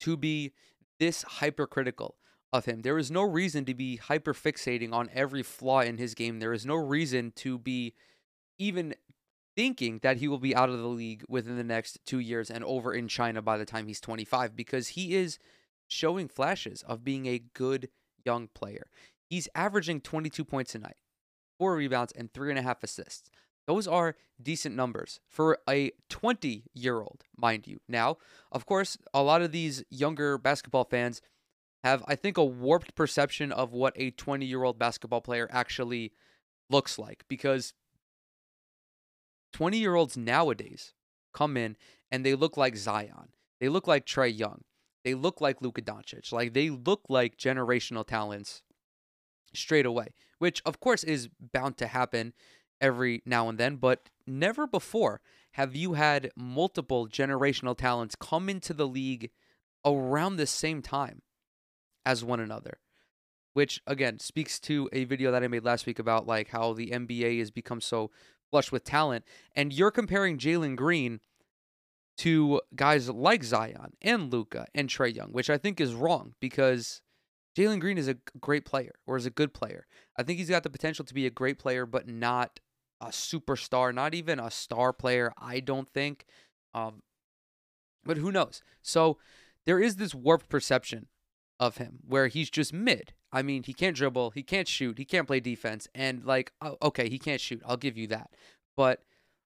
[0.00, 0.52] to be
[0.98, 2.16] this hypercritical
[2.52, 2.82] of him.
[2.82, 6.40] There is no reason to be hyper fixating on every flaw in his game.
[6.40, 7.94] There is no reason to be
[8.58, 8.94] even
[9.56, 12.64] thinking that he will be out of the league within the next two years and
[12.64, 15.38] over in China by the time he's 25 because he is
[15.90, 17.88] showing flashes of being a good
[18.24, 18.86] young player.
[19.28, 20.96] He's averaging 22 points a night,
[21.58, 23.30] four rebounds, and three and a half assists.
[23.66, 27.80] Those are decent numbers for a 20 year old, mind you.
[27.88, 28.16] Now,
[28.50, 31.20] of course, a lot of these younger basketball fans
[31.84, 36.12] have, I think, a warped perception of what a 20 year old basketball player actually
[36.68, 37.74] looks like because
[39.52, 40.94] 20 year olds nowadays
[41.32, 41.76] come in
[42.10, 43.32] and they look like Zion.
[43.60, 44.62] They look like Trae Young.
[45.04, 46.32] They look like Luka Doncic.
[46.32, 48.62] Like they look like generational talents
[49.54, 50.08] straight away,
[50.38, 52.32] which of course is bound to happen
[52.80, 55.20] every now and then, but never before
[55.52, 59.30] have you had multiple generational talents come into the league
[59.84, 61.22] around the same time
[62.04, 62.78] as one another.
[63.52, 66.90] Which again speaks to a video that I made last week about like how the
[66.90, 68.10] NBA has become so
[68.50, 69.24] flush with talent.
[69.56, 71.20] And you're comparing Jalen Green
[72.18, 77.00] to guys like Zion and Luka and Trae Young, which I think is wrong because
[77.56, 79.86] Jalen Green is a great player or is a good player.
[80.16, 82.60] I think he's got the potential to be a great player, but not
[83.00, 86.26] a superstar, not even a star player, I don't think.
[86.74, 87.02] Um,
[88.04, 88.62] but who knows?
[88.82, 89.18] So
[89.66, 91.06] there is this warped perception
[91.58, 93.12] of him where he's just mid.
[93.32, 97.08] I mean, he can't dribble, he can't shoot, he can't play defense, and like, okay,
[97.08, 97.62] he can't shoot.
[97.64, 98.30] I'll give you that.
[98.76, 99.02] But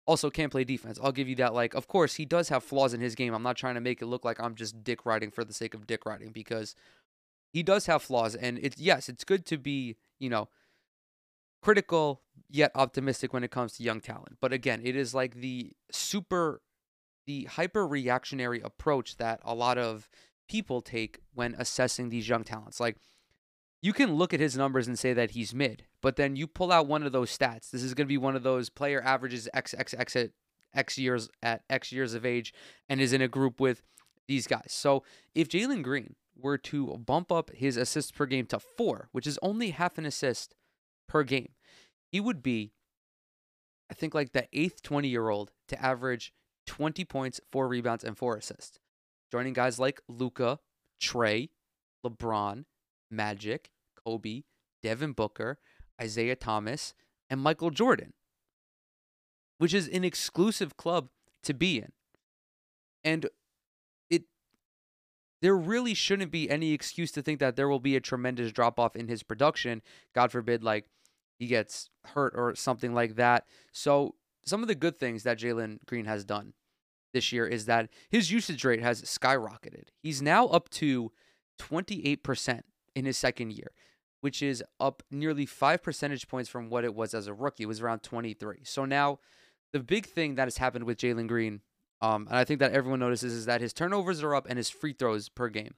[0.07, 0.99] also can't play defense.
[1.03, 1.55] I'll give you that.
[1.55, 3.35] Like, of course, he does have flaws in his game.
[3.35, 5.75] I'm not trying to make it look like I'm just dick riding for the sake
[5.75, 6.75] of dick riding because
[7.53, 8.35] he does have flaws.
[8.35, 10.49] And it's yes, it's good to be, you know,
[11.63, 14.37] critical yet optimistic when it comes to young talent.
[14.41, 16.61] But again, it is like the super,
[17.27, 20.11] the hyper reactionary approach that a lot of
[20.49, 22.81] people take when assessing these young talents.
[22.81, 22.99] Like,
[23.85, 26.73] you can look at his numbers and say that he's mid, but then you pull
[26.73, 27.71] out one of those stats.
[27.71, 30.31] This is going to be one of those player averages X X X at
[30.75, 32.55] X years at X years of age
[32.89, 33.83] and is in a group with
[34.27, 34.69] these guys.
[34.69, 35.03] So
[35.35, 39.39] if Jalen Green were to bump up his assists per game to four, which is
[39.43, 40.55] only half an assist
[41.07, 41.53] per game,
[42.11, 42.73] he would be,
[43.91, 46.33] I think, like the eighth 20 year old to average
[46.67, 48.79] 20 points, four rebounds, and four assists.
[49.31, 50.59] Joining guys like Luka,
[51.03, 51.51] Trae,
[52.03, 52.65] LeBron,
[53.11, 53.71] Magic,
[54.05, 54.43] Kobe,
[54.83, 55.59] Devin Booker,
[56.03, 56.95] Isiah Thomas,
[57.31, 58.13] and Michael Jordan,
[59.59, 61.09] which is an exclusive club
[61.43, 61.93] to be in.
[63.03, 63.29] And
[64.11, 64.25] it
[65.43, 68.79] there really shouldn't be any excuse to think that there will be a tremendous drop
[68.79, 69.83] off in his production.
[70.15, 70.89] God forbid, like
[71.39, 73.47] he gets hurt or something like that.
[73.73, 74.15] So
[74.45, 76.55] some of the good things that Jalen Green has done
[77.13, 79.85] this year is that his usage rate has skyrocketed.
[80.03, 81.13] He's now up to
[81.59, 82.61] 28%
[82.95, 83.71] in his second year,
[84.25, 87.65] which is up nearly five percentage points from what it was as a rookie.
[87.65, 88.61] It was around 23.
[88.65, 89.19] So now
[89.75, 91.61] the big thing that has happened with Jalen Green,
[92.01, 94.71] um, and I think that everyone notices, is that his turnovers are up and his
[94.71, 95.75] free throws per game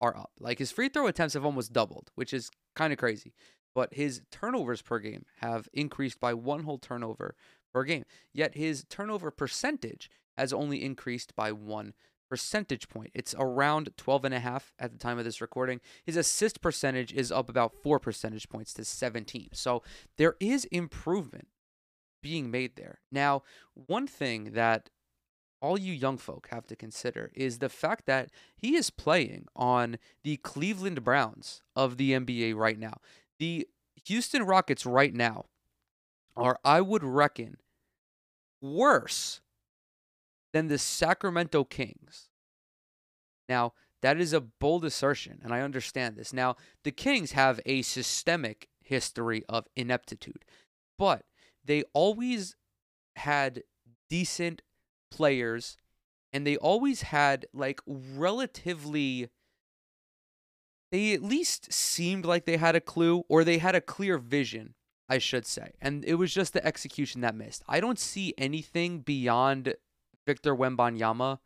[0.00, 0.30] are up.
[0.38, 3.34] Like his free throw attempts have almost doubled, which is kind of crazy.
[3.74, 7.34] But his turnovers per game have increased by one whole turnover
[7.74, 8.04] per game.
[8.32, 11.94] Yet his turnover percentage has only increased by one
[12.32, 13.10] percentage point.
[13.12, 15.82] It's around 12 and a half at the time of this recording.
[16.02, 19.50] His assist percentage is up about 4 percentage points to 17.
[19.52, 19.82] So
[20.16, 21.48] there is improvement
[22.22, 23.00] being made there.
[23.10, 23.42] Now,
[23.74, 24.88] one thing that
[25.60, 29.98] all you young folk have to consider is the fact that he is playing on
[30.24, 32.94] the Cleveland Browns of the NBA right now.
[33.38, 33.68] The
[34.06, 35.44] Houston Rockets right now
[36.34, 37.58] are, I would reckon,
[38.62, 39.41] worse
[40.52, 42.28] than the Sacramento Kings.
[43.48, 46.32] Now, That is a bold assertion, and I understand this.
[46.32, 50.44] Now, the Kings have a systemic history of ineptitude,
[50.98, 51.24] but
[51.64, 52.56] they always
[53.14, 53.62] had
[54.10, 54.62] decent
[55.10, 55.76] players
[56.32, 59.28] and they always had like relatively
[60.90, 64.74] they at least seemed like they had a clue or they had a clear vision,
[65.08, 65.72] I should say.
[65.80, 67.62] And it was just the execution that missed.
[67.66, 69.74] I don't see anything beyond
[70.26, 71.38] Victor Wembanyama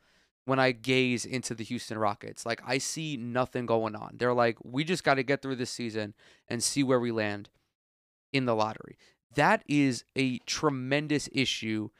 [0.44, 2.46] when I gaze into the Houston Rockets.
[2.46, 4.16] Like I see nothing going on.
[4.18, 6.14] They're like, we just got to get through this season
[6.48, 7.50] and see where we land
[8.32, 8.96] in the lottery.
[9.34, 11.90] That is a tremendous issue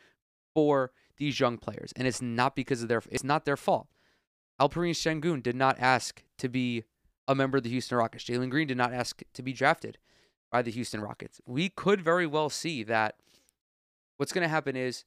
[0.55, 3.89] for these young players, and it's not because of their it's not their fault.
[4.61, 6.85] Alperen Sengun did not ask to be
[7.29, 8.25] a member of the Houston Rockets.
[8.25, 9.99] Jalen Green did not ask to be drafted
[10.51, 11.41] by the Houston Rockets.
[11.47, 13.17] We could very well see that
[14.17, 15.05] what's going to happen is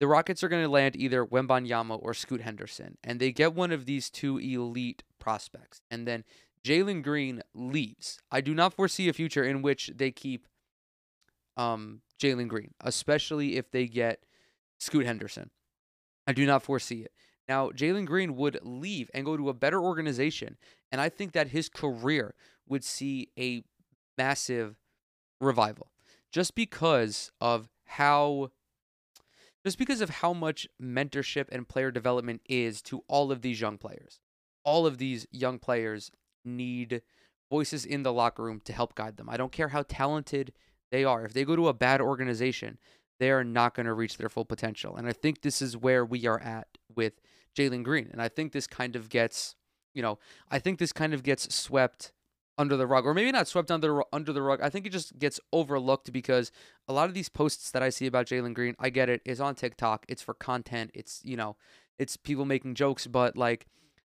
[0.00, 3.72] the Rockets are going to land either Wembanyama or Scoot Henderson, and they get one
[3.72, 6.24] of these two elite prospects, and then
[6.64, 8.18] Jalen Green leaves.
[8.30, 10.46] I do not foresee a future in which they keep
[11.56, 14.24] um, Jalen Green, especially if they get
[14.78, 15.50] Scoot Henderson.
[16.26, 17.12] I do not foresee it.
[17.48, 20.58] Now, Jalen Green would leave and go to a better organization,
[20.92, 22.34] and I think that his career
[22.68, 23.64] would see a
[24.18, 24.76] massive
[25.40, 25.90] revival
[26.30, 28.50] just because of how
[29.68, 33.76] just because of how much mentorship and player development is to all of these young
[33.76, 34.18] players.
[34.64, 36.10] All of these young players
[36.42, 37.02] need
[37.50, 39.28] voices in the locker room to help guide them.
[39.28, 40.54] I don't care how talented
[40.90, 41.22] they are.
[41.26, 42.78] If they go to a bad organization,
[43.20, 44.96] they are not going to reach their full potential.
[44.96, 47.20] And I think this is where we are at with
[47.54, 48.08] Jalen Green.
[48.10, 49.54] And I think this kind of gets,
[49.92, 50.18] you know,
[50.50, 52.12] I think this kind of gets swept
[52.58, 54.60] under the rug, or maybe not swept under under the rug.
[54.60, 56.50] I think it just gets overlooked because
[56.88, 59.40] a lot of these posts that I see about Jalen Green, I get it, is
[59.40, 60.04] on TikTok.
[60.08, 60.90] It's for content.
[60.92, 61.56] It's you know,
[61.98, 63.66] it's people making jokes, but like,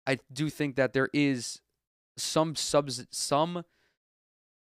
[0.07, 1.61] I do think that there is
[2.17, 3.63] some subs some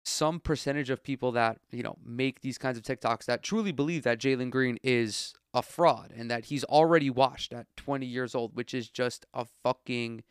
[0.04, 4.04] some percentage of people that you know make these kinds of TikToks that truly believe
[4.04, 8.54] that Jalen Green is a fraud and that he's already washed at 20 years old,
[8.54, 10.22] which is just a fucking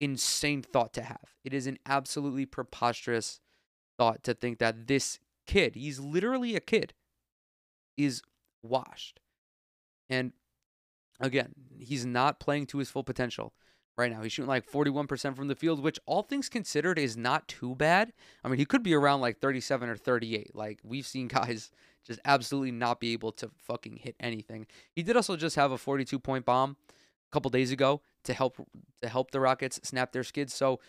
[0.00, 1.34] insane thought to have.
[1.44, 3.40] It is an absolutely preposterous
[3.98, 6.92] thought to think that this kid, he's literally a kid,
[7.96, 8.22] is
[8.62, 9.20] washed.
[10.08, 10.32] And
[11.20, 13.52] again, he's not playing to his full potential
[13.96, 14.22] right now.
[14.22, 18.12] He's shooting like 41% from the field, which all things considered is not too bad.
[18.44, 20.54] I mean, he could be around like 37 or 38.
[20.54, 21.70] Like we've seen guys
[22.06, 24.66] just absolutely not be able to fucking hit anything.
[24.92, 26.76] He did also just have a 42 point bomb
[27.30, 28.56] a couple days ago to help
[29.02, 30.54] to help the Rockets snap their skids.
[30.54, 30.80] So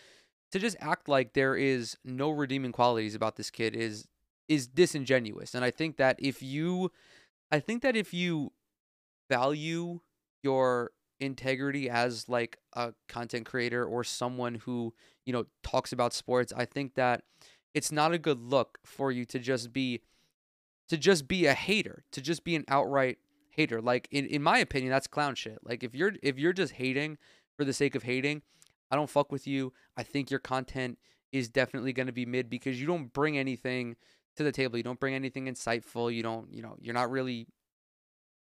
[0.52, 4.06] to just act like there is no redeeming qualities about this kid is
[4.48, 5.54] is disingenuous.
[5.54, 6.90] And I think that if you
[7.50, 8.52] I think that if you
[9.30, 10.00] value
[10.42, 14.94] your integrity as like a content creator or someone who,
[15.26, 17.24] you know, talks about sports, I think that
[17.74, 20.02] it's not a good look for you to just be
[20.88, 23.18] to just be a hater, to just be an outright
[23.58, 23.82] hater.
[23.82, 25.58] Like in, in my opinion, that's clown shit.
[25.62, 27.18] Like if you're if you're just hating
[27.56, 28.42] for the sake of hating,
[28.90, 29.72] I don't fuck with you.
[29.96, 30.98] I think your content
[31.32, 33.96] is definitely going to be mid because you don't bring anything
[34.36, 34.78] to the table.
[34.78, 36.14] You don't bring anything insightful.
[36.14, 37.48] You don't, you know, you're not really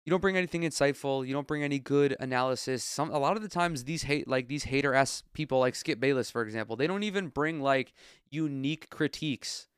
[0.05, 1.27] you don't bring anything insightful.
[1.27, 2.83] You don't bring any good analysis.
[2.83, 6.01] Some a lot of the times these hate like these hater ass people like Skip
[6.01, 7.93] Bayless, for example, they don't even bring like
[8.31, 9.69] unique critiques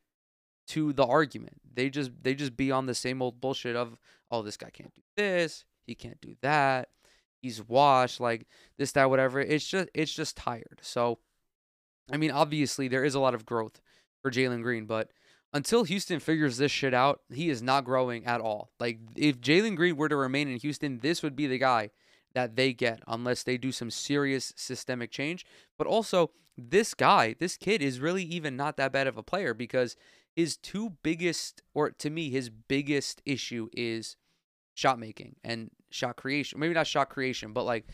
[0.69, 1.61] to the argument.
[1.75, 3.99] They just they just be on the same old bullshit of
[4.31, 6.88] oh this guy can't do this, he can't do that,
[7.40, 8.47] he's washed, like
[8.79, 9.40] this, that, whatever.
[9.40, 10.81] It's just it's just tired.
[10.83, 11.19] So
[12.12, 13.81] I mean obviously there is a lot of growth
[14.23, 15.11] for Jalen Green, but
[15.53, 18.71] until Houston figures this shit out, he is not growing at all.
[18.79, 21.90] Like if Jalen Green were to remain in Houston, this would be the guy
[22.35, 25.45] that they get unless they do some serious systemic change.
[25.77, 29.55] But also, this guy, this kid is really even not that bad of a player
[29.55, 29.97] because
[30.35, 34.16] his two biggest, or to me, his biggest issue is
[34.81, 36.59] shot making and shot creation.
[36.59, 37.85] Maybe not shot creation, but like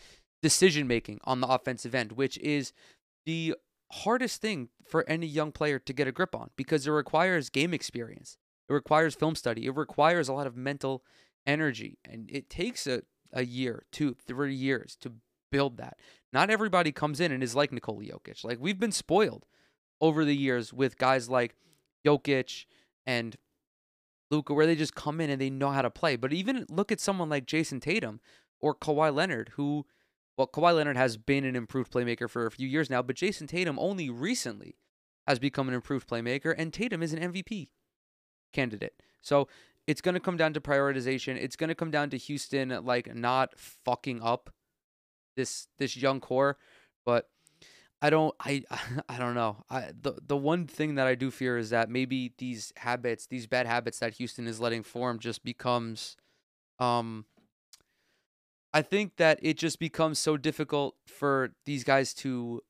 [0.40, 2.72] decision making on the offensive end, which is
[3.24, 3.56] the
[3.90, 7.74] hardest thing for any young player to get a grip on because it requires game
[7.74, 8.38] experience.
[8.68, 9.66] It requires film study.
[9.66, 11.02] It requires a lot of mental
[11.44, 11.98] energy.
[12.04, 15.12] And it takes a, a year, two, three years to
[15.50, 15.96] build that.
[16.32, 18.44] Not everybody comes in and is like Nikola Jokic.
[18.44, 19.44] Like we've been spoiled
[20.00, 21.56] over the years with guys like
[22.06, 22.66] Jokic
[23.06, 23.36] and
[24.30, 26.16] Luka, where they just come in and they know how to play.
[26.16, 28.20] But even look at someone like Jayson Tatum
[28.60, 29.86] or Kawhi Leonard, who
[30.36, 33.46] well, Kawhi Leonard has been an improved playmaker for a few years now, but Jayson
[33.46, 34.76] Tatum only recently
[35.26, 37.68] has become an improved playmaker, and Tatum is an MVP
[38.52, 39.00] candidate.
[39.22, 39.48] So
[39.86, 41.36] it's going to come down to prioritization.
[41.36, 44.50] It's going to come down to Houston like not fucking up
[45.36, 46.58] this this young core.
[47.04, 47.28] But
[48.06, 48.62] I don't I
[49.08, 49.64] I don't know.
[49.68, 53.48] I the the one thing that I do fear is that maybe these habits, these
[53.48, 56.16] bad habits that Houston is letting form just becomes
[56.78, 57.24] um
[58.72, 62.60] I think that it just becomes so difficult for these guys to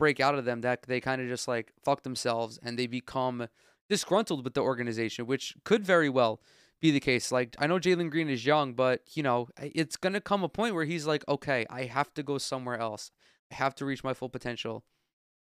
[0.00, 3.46] break out of them that they kind of just like fuck themselves and they become
[3.88, 6.40] disgruntled with the organization, which could very well
[6.80, 7.30] be the case.
[7.30, 10.74] Like I know Jalen Green is young, but you know it's gonna come a point
[10.74, 13.12] where he's like, okay, I have to go somewhere else.
[13.50, 14.84] Have to reach my full potential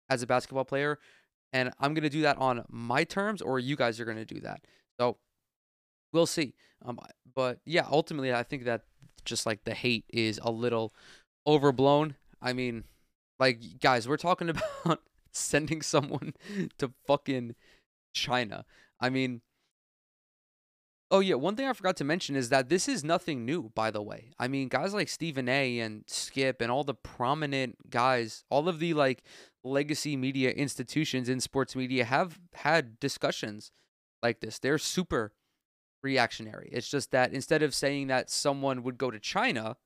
[0.09, 0.99] as a basketball player,
[1.53, 4.61] and I'm gonna do that on my terms, or you guys are gonna do that.
[4.99, 5.17] So
[6.13, 6.53] we'll see.
[6.85, 6.99] Um,
[7.35, 8.83] but yeah, ultimately, I think that
[9.25, 10.93] just like the hate is a little
[11.45, 12.15] overblown.
[12.41, 12.83] I mean,
[13.39, 14.49] like guys, we're talking
[14.85, 16.33] about sending someone
[16.77, 17.55] to fucking
[18.13, 18.65] China.
[18.99, 19.41] I mean,
[21.09, 23.91] oh yeah, one thing I forgot to mention is that this is nothing new, by
[23.91, 24.31] the way.
[24.39, 28.79] I mean, guys like Stephen A and Skip and all the prominent guys, all of
[28.79, 29.23] the like
[29.63, 33.71] legacy media institutions in sports media have had discussions
[34.21, 34.59] like this.
[34.59, 35.33] They're super
[36.03, 36.69] reactionary.
[36.71, 39.77] It's just that instead of saying that someone would go to China,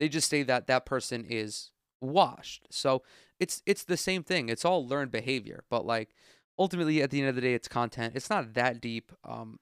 [0.00, 1.70] they just say that that person is
[2.00, 2.66] washed.
[2.70, 3.02] So
[3.40, 4.48] it's it's the same thing.
[4.48, 6.10] It's all learned behavior, but like
[6.58, 8.14] ultimately at the end of the day it's content.
[8.16, 9.12] It's not that deep.
[9.24, 9.58] Um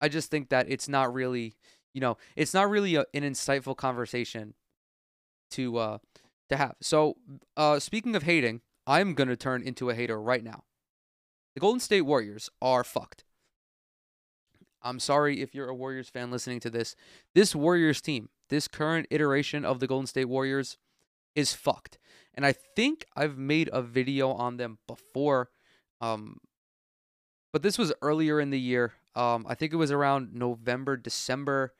[0.00, 1.54] I just think that it's not really,
[1.92, 4.54] you know, it's not really a, an insightful conversation
[5.52, 5.98] to uh
[6.48, 6.74] to have.
[6.80, 7.16] So,
[7.56, 10.64] uh speaking of hating, I'm going to turn into a hater right now.
[11.54, 13.24] The Golden State Warriors are fucked.
[14.82, 16.96] I'm sorry if you're a Warriors fan listening to this.
[17.34, 20.78] This Warriors team, this current iteration of the Golden State Warriors
[21.34, 21.98] is fucked.
[22.34, 25.50] And I think I've made a video on them before.
[26.00, 26.38] Um,
[27.52, 28.94] but this was earlier in the year.
[29.14, 31.74] Um, I think it was around November, December,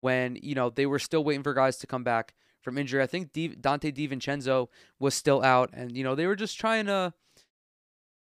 [0.00, 3.02] when you know they were still waiting for guys to come back from injury.
[3.02, 4.68] I think Di- Donte DiVincenzo
[4.98, 7.14] was still out, and you know they were just trying to.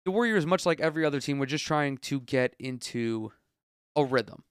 [0.05, 3.33] The Warriors, much like every other team, were just trying to get into
[3.95, 4.45] a rhythm.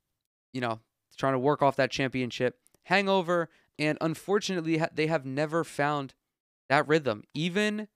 [0.53, 0.79] You know,
[1.17, 6.13] trying to work off that championship hangover, and unfortunately, they have never found
[6.69, 7.87] that rhythm, even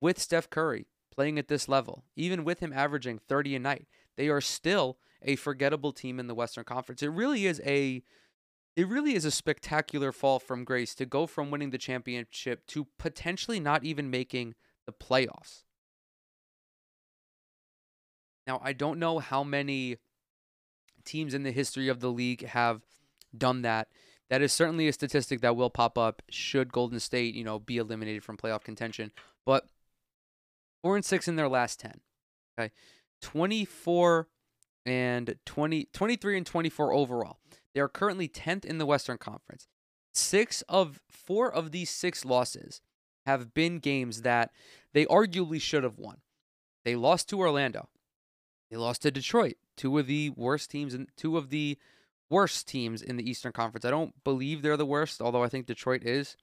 [0.00, 3.86] with Steph Curry playing at this level, even with him averaging 30 a night.
[4.16, 7.02] They are still a forgettable team in the Western Conference.
[7.02, 8.02] It really is a
[8.76, 12.88] it really is a spectacular fall from grace to go from winning the championship to
[12.98, 14.54] potentially not even making
[14.84, 15.62] the playoffs.
[18.48, 19.98] Now, I don't know how many
[21.04, 22.82] teams in the history of the league have
[23.36, 23.88] done that
[24.30, 27.76] that is certainly a statistic that will pop up should Golden State, you know, be
[27.76, 29.12] eliminated from playoff contention.
[29.44, 29.68] But
[30.82, 32.00] four and six in their last ten.
[32.58, 32.72] Okay.
[33.20, 34.28] 24
[34.86, 37.38] and 20, 23 and 24 overall.
[37.74, 39.66] They are currently 10th in the Western Conference.
[40.12, 42.80] Six of four of these six losses
[43.26, 44.50] have been games that
[44.92, 46.18] they arguably should have won.
[46.84, 47.88] They lost to Orlando.
[48.70, 51.78] They lost to Detroit, two of the worst teams and two of the
[52.30, 53.84] worst teams in the Eastern Conference.
[53.84, 56.36] I don't believe they're the worst, although I think Detroit is.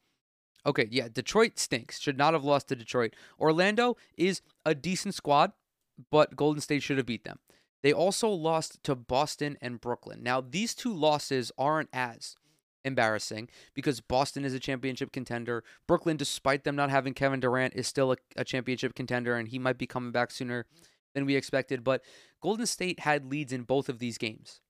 [0.66, 2.00] Okay, yeah, Detroit stinks.
[2.00, 3.16] Should not have lost to Detroit.
[3.40, 5.54] Orlando is a decent squad,
[6.12, 7.40] but Golden State should have beat them.
[7.84, 10.22] They also lost to Boston and Brooklyn.
[10.24, 12.36] Now, these two losses aren't as
[12.84, 15.64] embarrassing because Boston is a championship contender.
[15.88, 19.60] Brooklyn, despite them not having Kevin Durant, is still a, a championship contender, and he
[19.60, 20.66] might be coming back sooner
[21.14, 21.84] than we expected.
[21.84, 22.04] But
[22.42, 24.62] Golden State had leads in both of these games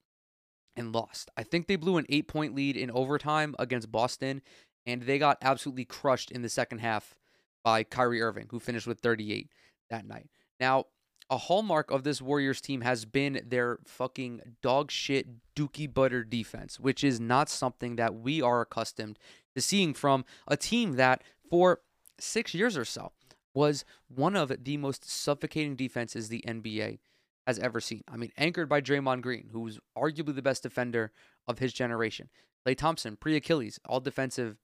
[0.76, 1.30] and lost.
[1.36, 4.41] I think they blew an eight point lead in overtime against Boston,
[4.86, 7.16] and they got absolutely crushed in the second half
[7.64, 9.49] by Kyrie Irving, who finished with 38
[9.89, 10.30] that night.
[10.59, 10.86] Now,
[11.32, 16.78] a hallmark of this Warriors team has been their fucking dog shit dookie butter defense,
[16.78, 19.18] which is not something that we are accustomed
[19.56, 21.80] to seeing from a team that for
[22.20, 23.14] six years or so
[23.54, 27.00] was one of the most suffocating defenses the NBA
[27.48, 28.04] has ever seen.
[28.12, 31.12] I mean, anchored by Draymond Green, who's arguably the best defender
[31.48, 32.30] of his generation.
[32.66, 34.58] Klay Thompson, pre Achilles, all defensive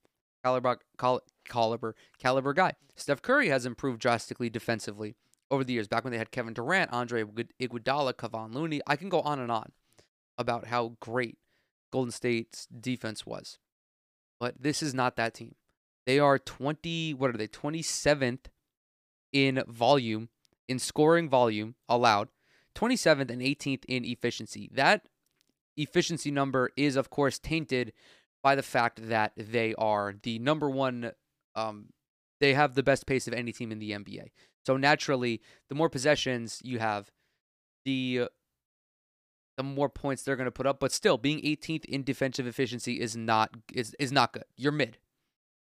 [0.43, 0.79] caliber,
[1.47, 2.73] caliber, caliber guy.
[2.95, 5.15] Steph Curry has improved drastically defensively
[5.49, 5.87] over the years.
[5.87, 9.51] Back when they had Kevin Durant, Andre Iguodala, Kevon Looney, I can go on and
[9.51, 9.71] on
[10.37, 11.37] about how great
[11.91, 13.57] Golden State's defense was.
[14.39, 15.55] But this is not that team.
[16.05, 18.45] They are 20, what are they, 27th
[19.33, 20.29] in volume,
[20.67, 22.29] in scoring volume allowed,
[22.75, 24.69] 27th and 18th in efficiency.
[24.73, 25.07] That
[25.75, 27.93] efficiency number is, of course, tainted
[28.43, 31.11] by the fact that they are the number one,
[31.55, 31.87] um,
[32.39, 34.27] they have the best pace of any team in the NBA.
[34.67, 35.39] So naturally,
[35.69, 37.09] the more possessions you have,
[37.85, 38.27] the
[39.55, 40.81] the more points they're going to put up.
[40.81, 44.43] But still, being 18th in defensive efficiency is not is is not good.
[44.57, 44.97] You're mid.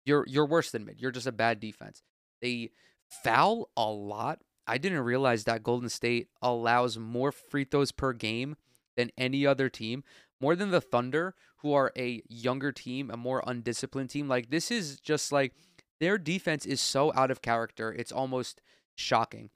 [0.06, 1.02] You're you're worse than mid.
[1.02, 2.04] You're just a bad defense.
[2.42, 2.70] They
[3.10, 4.40] foul a lot.
[4.66, 8.56] I didn't realize that Golden State allows more free throws per game
[8.96, 10.06] than any other team,
[10.40, 14.30] more than the Thunder, who are a younger team, a more undisciplined team.
[14.30, 15.52] Like this is just like
[16.00, 17.92] their defense is so out of character.
[17.92, 18.62] It's almost
[18.96, 19.50] shocking.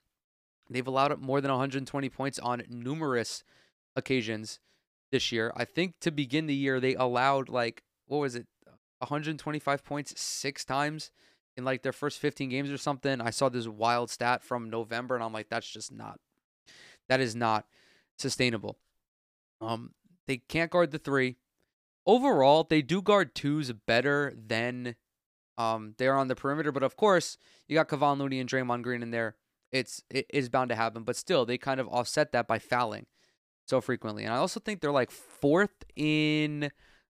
[0.69, 3.43] They've allowed more than 120 points on numerous
[3.95, 4.59] occasions
[5.11, 5.51] this year.
[5.55, 8.47] I think to begin the year they allowed like what was it
[8.99, 11.11] 125 points 6 times
[11.57, 13.19] in like their first 15 games or something.
[13.21, 16.19] I saw this wild stat from November and I'm like that's just not
[17.07, 17.65] that is not
[18.17, 18.77] sustainable.
[19.61, 19.91] Um
[20.27, 21.37] they can't guard the 3.
[22.05, 24.95] Overall, they do guard twos better than
[25.59, 27.37] um they're on the perimeter, but of course,
[27.67, 29.35] you got Kevon Looney and Draymond Green in there.
[29.71, 33.05] It's it is bound to happen, but still they kind of offset that by fouling
[33.67, 34.23] so frequently.
[34.23, 36.71] And I also think they're like fourth in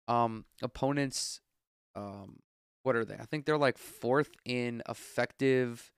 [0.07, 1.41] um opponents
[1.95, 2.37] um
[2.83, 3.15] what are they?
[3.15, 5.91] I think they're like fourth in effective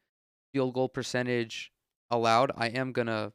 [0.53, 1.73] field goal percentage
[2.09, 2.51] allowed.
[2.55, 3.33] I am gonna.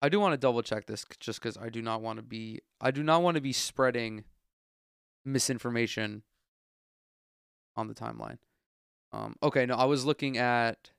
[0.00, 2.60] I do want to double check this just because I do not want to be.
[2.80, 4.24] I do not want to be spreading
[5.26, 6.22] misinformation
[7.78, 8.38] on the timeline.
[9.12, 9.36] Um.
[9.42, 9.64] Okay.
[9.64, 10.90] No, I was looking at.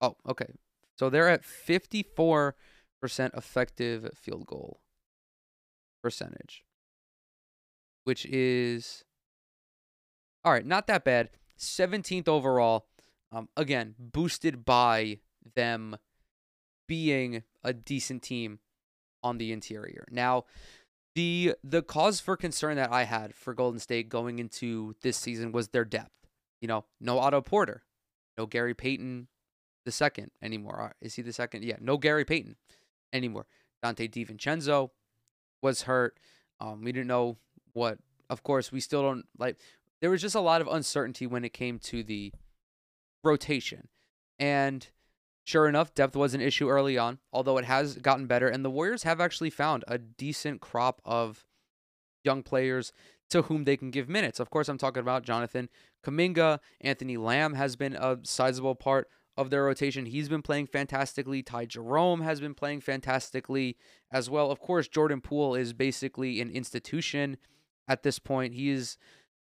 [0.00, 0.16] Oh.
[0.28, 0.52] Okay.
[0.98, 2.56] So they're at fifty-four
[3.00, 4.80] percent effective field goal
[6.02, 6.64] percentage,
[8.04, 9.04] which is
[10.44, 11.30] all right, not that bad.
[11.58, 12.86] 17th overall.
[13.30, 15.18] Um, again, boosted by
[15.54, 15.96] them
[16.88, 18.58] being a decent team
[19.22, 20.06] on the interior.
[20.10, 20.44] Now,
[21.14, 25.52] the the cause for concern that I had for Golden State going into this season
[25.52, 26.21] was their depth.
[26.62, 27.82] You know, no Otto Porter,
[28.38, 29.28] no Gary Payton
[29.84, 30.80] the second anymore.
[30.80, 31.64] Uh, is he the second?
[31.64, 32.56] Yeah, no Gary Payton
[33.12, 33.46] anymore.
[33.84, 34.90] Donte DiVincenzo
[35.60, 36.18] was hurt.
[36.60, 37.36] Um, we didn't know
[37.74, 37.98] what.
[38.30, 39.58] Of course, we still don't like
[40.00, 42.32] there was just a lot of uncertainty when it came to the
[43.22, 43.88] rotation.
[44.38, 44.88] And
[45.44, 48.48] sure enough, depth was an issue early on, although it has gotten better.
[48.48, 51.44] And the Warriors have actually found a decent crop of
[52.24, 52.92] young players
[53.32, 54.40] to whom they can give minutes.
[54.40, 55.68] Of course, I'm talking about Jonathan
[56.04, 56.58] Kuminga.
[56.80, 60.06] Anthony Lamb has been a sizable part of their rotation.
[60.06, 61.42] He's been playing fantastically.
[61.42, 63.76] Ty Jerome has been playing fantastically
[64.12, 64.50] as well.
[64.50, 67.38] Of course, Jordan Poole is basically an institution
[67.88, 68.54] at this point.
[68.54, 68.98] He is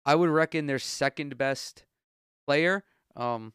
[0.05, 1.83] I would reckon their second best
[2.47, 2.83] player,
[3.15, 3.53] um,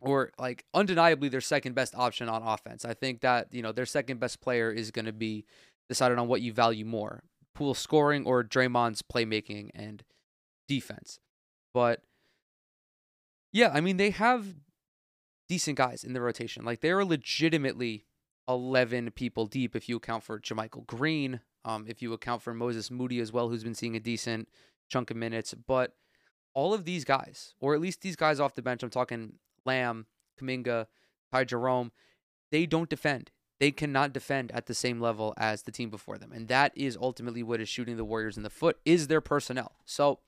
[0.00, 2.84] or like undeniably their second best option on offense.
[2.84, 5.44] I think that you know their second best player is going to be
[5.88, 7.22] decided on what you value more:
[7.54, 10.02] Poole scoring or Draymond's playmaking and
[10.68, 11.18] defense.
[11.74, 12.02] But
[13.52, 14.46] yeah, I mean they have
[15.48, 16.64] decent guys in the rotation.
[16.64, 18.06] Like they are legitimately
[18.48, 22.90] 11 people deep if you account for JaMychal Green, um, if you account for Moses
[22.90, 24.48] Moody as well, who's been seeing a decent
[24.88, 25.54] chunk of minutes.
[25.54, 25.94] But
[26.54, 29.34] all of these guys, or at least these guys off the bench, I'm talking
[29.64, 30.06] Lamb,
[30.40, 30.86] Kuminga,
[31.32, 31.92] Ty Jerome,
[32.50, 33.30] they don't defend.
[33.62, 36.32] They cannot defend at the same level as the team before them.
[36.32, 39.76] And that is ultimately what is shooting the Warriors in the foot is their personnel.
[39.84, 40.18] So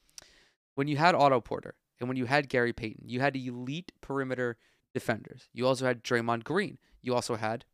[0.76, 4.56] when you had Otto Porter and when you had Gary Payton, you had elite perimeter
[4.94, 5.48] defenders.
[5.52, 6.78] You also had Draymond Green.
[7.02, 7.64] You also had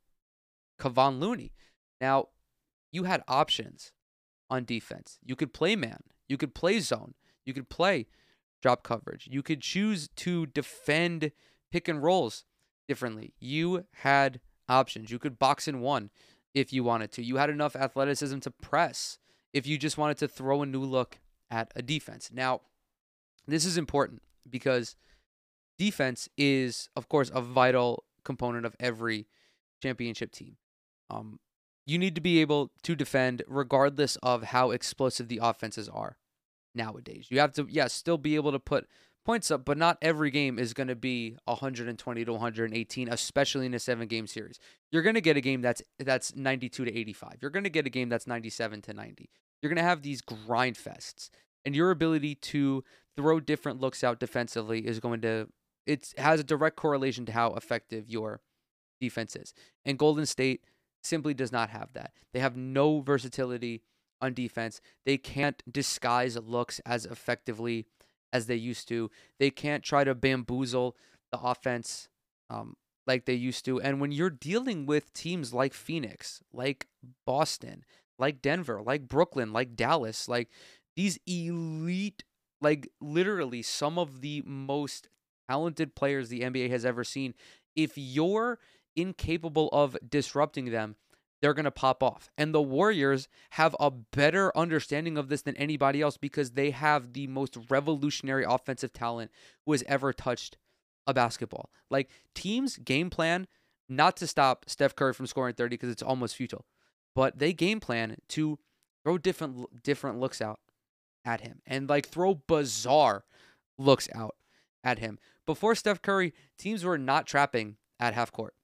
[0.81, 1.53] Kevon Looney.
[2.01, 2.29] Now,
[2.91, 3.93] you had options
[4.49, 5.19] on defense.
[5.23, 6.05] You could play man.
[6.27, 7.13] You could play zone.
[7.45, 8.07] You could play
[8.63, 9.29] drop coverage.
[9.31, 11.33] You could choose to defend
[11.71, 12.47] pick and rolls
[12.89, 13.35] differently.
[13.39, 14.41] You had
[14.71, 15.11] options.
[15.11, 16.11] You could box in one
[16.55, 17.23] if you wanted to.
[17.23, 19.19] You had enough athleticism to press
[19.53, 21.19] if you just wanted to throw a new look
[21.51, 22.31] at a defense.
[22.33, 22.63] Now,
[23.47, 24.97] this is important because
[25.79, 29.27] defense is, of course, a vital component of every
[29.83, 30.57] championship team.
[31.11, 31.41] Um,
[31.87, 36.19] you need to be able to defend regardless of how explosive the offenses are
[36.75, 37.27] nowadays.
[37.31, 38.87] You have to, yes, yeah, still be able to put
[39.31, 43.75] points up, but not every game is going to be 120 to 118, especially in
[43.75, 44.59] a seven game series.
[44.91, 47.37] You're going to get a game that's that's 92 to 85.
[47.41, 49.31] You're going to get a game that's 97 to 90.
[49.63, 51.31] You're going to have these grind fests,
[51.65, 52.83] and your ability to
[53.17, 55.47] throw different looks out defensively is going to
[55.87, 58.41] it has a direct correlation to how effective your
[59.01, 59.55] defense is.
[59.85, 60.65] And Golden State
[61.05, 62.11] simply does not have that.
[62.33, 63.83] They have no versatility
[64.21, 64.81] on defense.
[65.07, 67.87] They can't disguise looks as effectively
[68.33, 69.11] as they used to.
[69.39, 70.97] They can't try to bamboozle
[71.33, 72.09] the offense
[72.49, 72.77] um,
[73.07, 73.81] like they used to.
[73.81, 76.87] And when you're dealing with teams like Phoenix, like
[77.27, 77.85] Boston,
[78.19, 80.49] like Denver, like Brooklyn, like Dallas, like
[80.97, 82.25] these elite,
[82.61, 85.09] like literally some of the most
[85.49, 87.35] talented players the NBA has ever seen,
[87.75, 88.59] if you're
[88.97, 90.97] incapable of disrupting them,
[91.41, 92.29] they're going to pop off.
[92.37, 97.13] And the Warriors have a better understanding of this than anybody else because they have
[97.13, 99.31] the most revolutionary offensive talent
[99.65, 100.57] who has ever touched
[101.07, 101.71] a basketball.
[101.91, 103.47] Like teams game plan
[103.89, 106.67] not to stop Steph Curry from scoring 30 because it's almost futile,
[107.15, 108.59] but they game plan to
[109.03, 110.61] throw different different looks out
[111.25, 113.25] at him and like throw bizarre
[113.79, 114.37] looks out
[114.85, 115.19] at him.
[115.47, 118.55] Before Steph Curry, teams were not trapping at half court,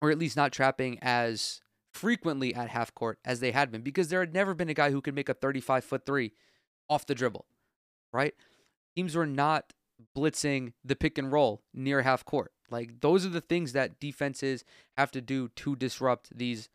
[0.00, 1.60] or at least not trapping as
[1.94, 4.90] frequently at half court as they had been because there had never been a guy
[4.90, 6.32] who could make a 35 foot three
[6.90, 7.46] off the dribble,
[8.12, 8.34] right?
[8.96, 9.72] Teams were not
[10.16, 12.52] blitzing the pick and roll near half court.
[12.70, 14.64] Like those are the things that defenses
[14.96, 16.68] have to do to disrupt these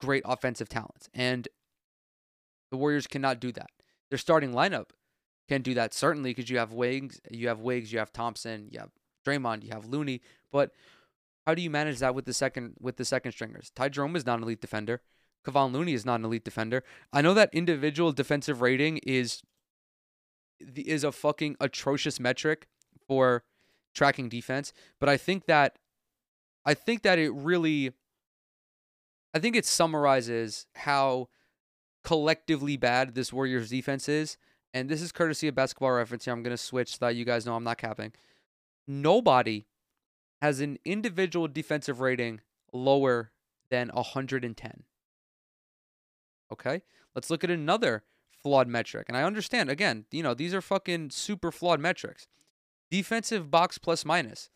[0.00, 1.08] great offensive talents.
[1.12, 1.48] And
[2.70, 3.70] the Warriors cannot do that.
[4.08, 4.90] Their starting lineup
[5.48, 8.80] can do that certainly because you have Wiggs, you have Wiggs, you have Thompson, you
[8.80, 8.90] have
[9.26, 10.72] Draymond, you have Looney, but
[11.46, 13.70] how do you manage that with the second with the second stringers?
[13.74, 15.00] Ty Jerome is not an elite defender.
[15.46, 16.82] Kevon Looney is not an elite defender.
[17.12, 19.42] I know that individual defensive rating is
[20.74, 22.66] is a fucking atrocious metric
[23.06, 23.44] for
[23.94, 25.78] tracking defense, but I think that
[26.64, 27.92] I think that it really
[29.32, 31.28] I think it summarizes how
[32.02, 34.36] collectively bad this Warriors defense is.
[34.74, 36.34] And this is courtesy of basketball reference here.
[36.34, 38.12] I'm going to switch so that you guys know I'm not capping.
[38.86, 39.66] Nobody
[40.42, 42.40] has an individual defensive rating
[42.72, 43.32] lower
[43.70, 44.82] than 110.
[46.52, 46.82] Okay?
[47.14, 48.04] Let's look at another
[48.42, 49.06] flawed metric.
[49.08, 52.26] And I understand, again, you know, these are fucking super flawed metrics.
[52.90, 54.50] Defensive box plus minus.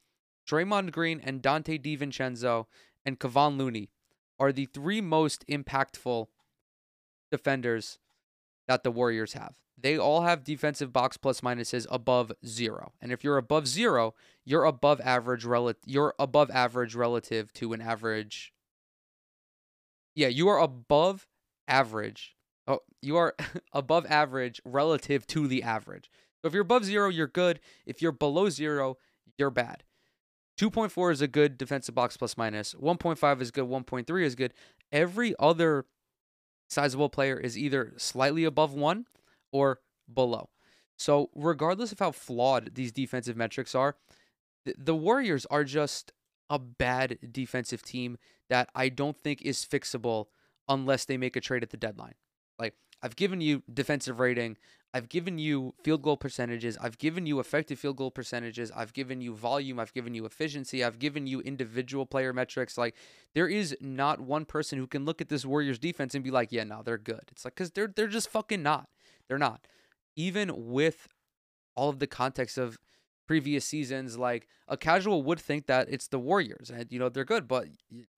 [0.49, 2.66] Draymond Green and Donte DiVincenzo
[3.05, 3.91] and Kevon Looney
[4.39, 6.26] are the three most impactful
[7.31, 7.99] defenders
[8.68, 9.57] that the Warriors have.
[9.83, 12.93] They all have defensive box plus minuses above zero.
[13.01, 14.14] And if you're above zero,
[14.45, 18.53] you're above average relative you're above average relative to an average.
[20.14, 21.26] Yeah, you are above
[21.68, 22.37] average.
[22.66, 23.35] Oh, you are
[23.72, 26.11] above average relative to the average.
[26.43, 27.61] So if you're above zero, you're good.
[27.87, 28.97] If you're below zero,
[29.39, 29.85] you're bad.
[30.59, 32.74] 2.4 is a good defensive box plus minus.
[32.74, 33.64] 1.5 is good.
[33.64, 34.53] 1.3 is good.
[34.93, 35.87] Every other
[36.68, 39.07] sizable player is either slightly above one
[39.53, 39.80] or
[40.12, 40.48] below.
[40.96, 43.96] So, regardless of how flawed these defensive metrics are,
[44.76, 46.12] the Warriors are just
[46.51, 48.18] a bad defensive team
[48.51, 50.26] that I don't think is fixable
[50.68, 52.14] unless they make a trade at the deadline.
[52.59, 54.59] Like, I've given you defensive rating,
[54.92, 59.20] I've given you field goal percentages, I've given you effective field goal percentages, I've given
[59.20, 62.76] you volume, I've given you efficiency, I've given you individual player metrics.
[62.76, 62.96] Like,
[63.32, 66.51] there is not one person who can look at this Warriors defense and be like,
[66.51, 67.22] yeah, no, they're good.
[67.30, 68.88] It's like, because they're, they're just fucking not.
[69.31, 69.68] They're not.
[70.16, 71.07] Even with
[71.76, 72.78] all of the context of
[73.28, 77.24] previous seasons, like a casual would think that it's the Warriors and, you know, they're
[77.24, 77.68] good, but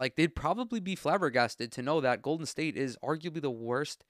[0.00, 4.04] like they'd probably be flabbergasted to know that Golden State is arguably the worst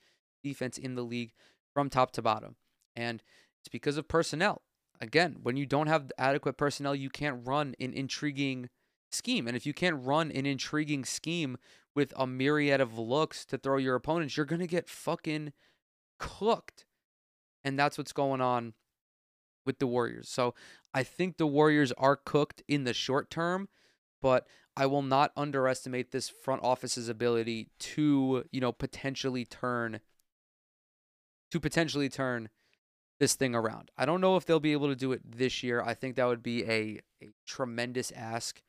[0.44, 1.32] defense in the league
[1.74, 2.54] from top to bottom.
[2.94, 3.20] And
[3.60, 4.62] it's because of personnel.
[5.00, 8.70] Again, when you don't have adequate personnel, you can't run an intriguing
[9.10, 9.48] scheme.
[9.48, 11.58] And if you can't run an intriguing scheme
[11.96, 15.52] with a myriad of looks to throw your opponents, you're going to get fucking
[16.20, 16.86] cooked.
[17.64, 18.74] And that's what's going on
[19.64, 20.28] with the Warriors.
[20.28, 20.54] So
[20.92, 23.68] I think the Warriors are cooked in the short term,
[24.20, 24.46] but
[24.76, 30.00] I will not underestimate this front office's ability to, you know, potentially turn
[31.50, 32.48] to potentially turn
[33.20, 33.90] this thing around.
[33.96, 35.82] I don't know if they'll be able to do it this year.
[35.82, 38.62] I think that would be a, a tremendous ask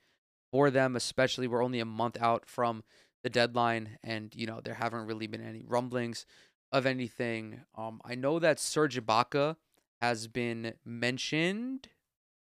[0.51, 2.83] for them, especially we're only a month out from
[3.23, 6.25] the deadline and, you know, there haven't really been any rumblings
[6.73, 7.61] of anything.
[7.77, 9.55] Um, I know that Serge Ibaka
[10.01, 11.87] has been mentioned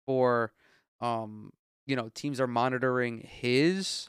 [0.06, 0.52] for,
[1.00, 1.52] um,
[1.84, 4.08] you know, teams are monitoring his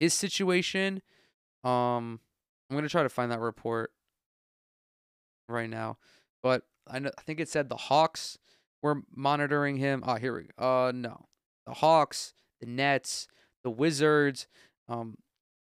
[0.00, 1.00] his situation.
[1.64, 2.20] Um,
[2.68, 3.92] I'm gonna try to find that report
[5.48, 5.96] right now,
[6.42, 8.38] but I know I think it said the Hawks
[8.82, 10.02] were monitoring him.
[10.04, 10.86] Oh, here we go.
[10.86, 11.26] Uh, no,
[11.64, 13.28] the Hawks, the Nets,
[13.62, 14.48] the Wizards.
[14.88, 15.16] Um,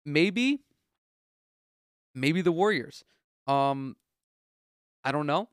[0.03, 0.61] maybe
[2.13, 3.03] maybe the Warriors.
[3.47, 3.95] Um,
[5.03, 5.49] I don't know.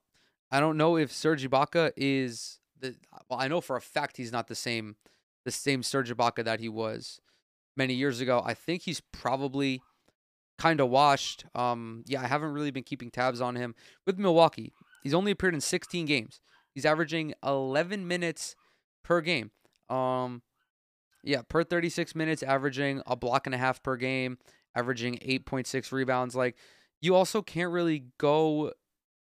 [0.51, 2.95] I don't know if Serge Ibaka is the.
[3.29, 4.97] Well, I know for a fact he's not the same,
[5.45, 7.21] the same Serge Ibaka that he was
[7.77, 8.43] many years ago.
[8.45, 9.83] I think he's probably
[10.59, 11.45] kind of washed.
[11.55, 13.75] Um, yeah, I haven't really been keeping tabs on him
[14.07, 14.73] with Milwaukee.
[15.03, 16.41] He's only appeared in 16 games.
[16.75, 18.57] He's averaging 11 minutes
[19.05, 19.53] per game.
[19.89, 20.43] Um,
[21.23, 24.39] yeah, per 36 minutes, averaging a block and a half per game
[24.75, 26.35] averaging 8.6 rebounds.
[26.35, 26.57] Like,
[27.01, 28.73] you also can't really go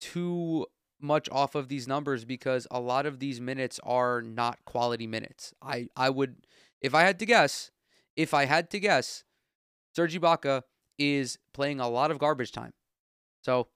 [0.01, 0.67] too
[1.01, 5.53] much off of these numbers because a lot of these minutes are not quality minutes.
[5.61, 6.47] I, I would,
[6.81, 7.71] if I had to guess,
[8.17, 9.25] if I had to guess,
[9.95, 10.63] Serge Ibaka
[10.99, 12.73] is playing a lot of garbage time.
[13.43, 13.69] So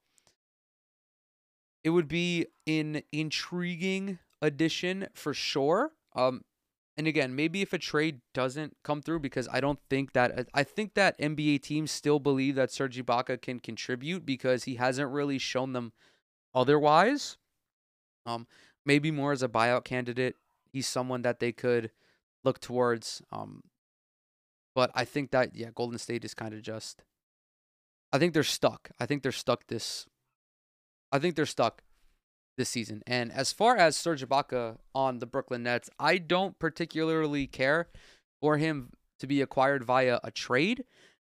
[1.83, 5.91] it would be an intriguing addition for sure.
[6.15, 6.43] Um,
[7.01, 10.61] and again, maybe if a trade doesn't come through, because I don't think that I
[10.61, 15.39] think that NBA teams still believe that Serge Ibaka can contribute because he hasn't really
[15.39, 15.93] shown them
[16.53, 17.37] otherwise.
[18.27, 18.45] Um,
[18.85, 20.35] maybe more as a buyout candidate,
[20.71, 21.89] he's someone that they could
[22.43, 23.23] look towards.
[23.31, 23.63] Um,
[24.75, 27.01] but I think that yeah, Golden State is kind of just.
[28.13, 28.91] I think they're stuck.
[28.99, 30.05] I think they're stuck this.
[31.11, 31.81] I think they're stuck
[32.61, 33.01] this season.
[33.07, 37.87] And as far as Serge Ibaka on the Brooklyn Nets, I don't particularly care
[38.39, 40.83] for him to be acquired via a trade.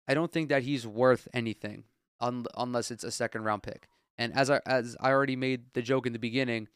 [0.09, 1.85] I don't think that he's worth anything
[2.19, 3.87] un- unless it's a second round pick.
[4.17, 6.67] And as I as I already made the joke in the beginning,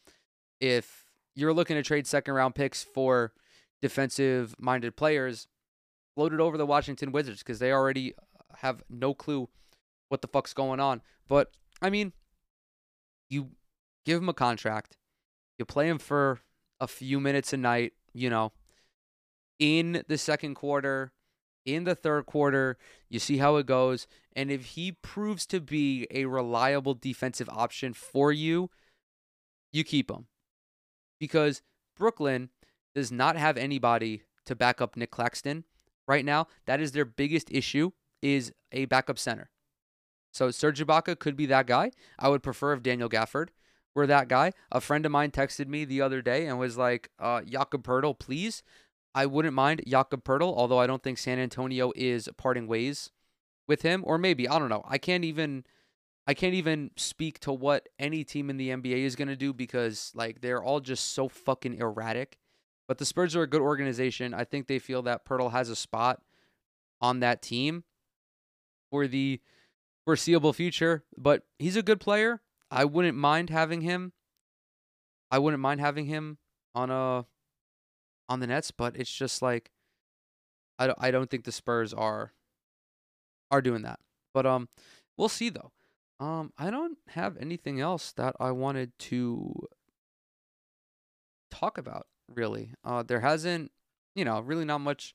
[0.58, 1.04] if
[1.34, 3.34] you're looking to trade second round picks for
[3.82, 5.48] defensive minded players,
[6.14, 8.14] float it over the Washington Wizards because they already
[8.60, 9.50] have no clue
[10.08, 11.02] what the fuck's going on.
[11.28, 11.50] But
[11.82, 12.14] I mean,
[13.28, 13.50] you
[14.06, 14.96] give him a contract.
[15.58, 16.40] You play him for
[16.80, 18.52] a few minutes a night, you know,
[19.58, 21.12] in the second quarter,
[21.64, 22.78] in the third quarter,
[23.08, 24.06] you see how it goes.
[24.34, 28.70] And if he proves to be a reliable defensive option for you,
[29.72, 30.26] you keep him.
[31.18, 31.62] Because
[31.96, 32.50] Brooklyn
[32.94, 35.64] does not have anybody to back up Nic Claxton
[36.06, 36.46] right now.
[36.66, 37.90] That is their biggest issue
[38.22, 39.50] is a backup center.
[40.32, 41.90] So Serge Ibaka could be that guy.
[42.18, 43.48] I would prefer if Daniel Gafford
[43.96, 44.52] were that guy.
[44.70, 48.16] A friend of mine texted me the other day and was like, uh, Jakob Poeltl,
[48.16, 48.62] please.
[49.14, 53.10] I wouldn't mind Jakob Poeltl, although I don't think San Antonio is parting ways
[53.66, 54.04] with him.
[54.06, 54.84] Or maybe, I don't know.
[54.86, 55.64] I can't even
[56.28, 60.12] I can't even speak to what any team in the NBA is gonna do because
[60.14, 62.36] like they're all just so fucking erratic.
[62.86, 64.34] But the Spurs are a good organization.
[64.34, 66.20] I think they feel that Poeltl has a spot
[67.00, 67.84] on that team
[68.90, 69.40] for the
[70.04, 71.04] foreseeable future.
[71.16, 72.42] But he's a good player.
[72.70, 74.12] I wouldn't mind having him.
[75.30, 76.38] I wouldn't mind having him
[76.74, 77.26] on a
[78.28, 79.70] on the Nets, but it's just like
[80.78, 82.32] I don't, I don't think the Spurs are
[83.50, 84.00] are doing that.
[84.34, 84.68] But um
[85.16, 85.72] we'll see though.
[86.20, 89.68] Um I don't have anything else that I wanted to
[91.50, 92.72] talk about really.
[92.84, 93.72] Uh there hasn't,
[94.14, 95.14] you know, really not much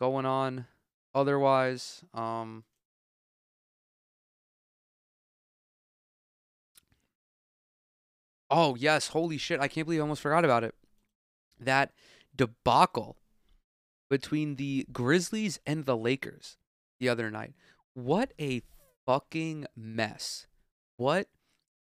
[0.00, 0.66] going on
[1.14, 2.04] otherwise.
[2.14, 2.64] Um
[8.50, 9.08] Oh, yes.
[9.08, 9.60] Holy shit.
[9.60, 10.74] I can't believe I almost forgot about it.
[11.60, 11.92] That
[12.34, 13.16] debacle
[14.08, 16.56] between the Grizzlies and the Lakers
[16.98, 17.54] the other night.
[17.94, 18.62] What a
[19.06, 20.46] fucking mess.
[20.96, 21.28] What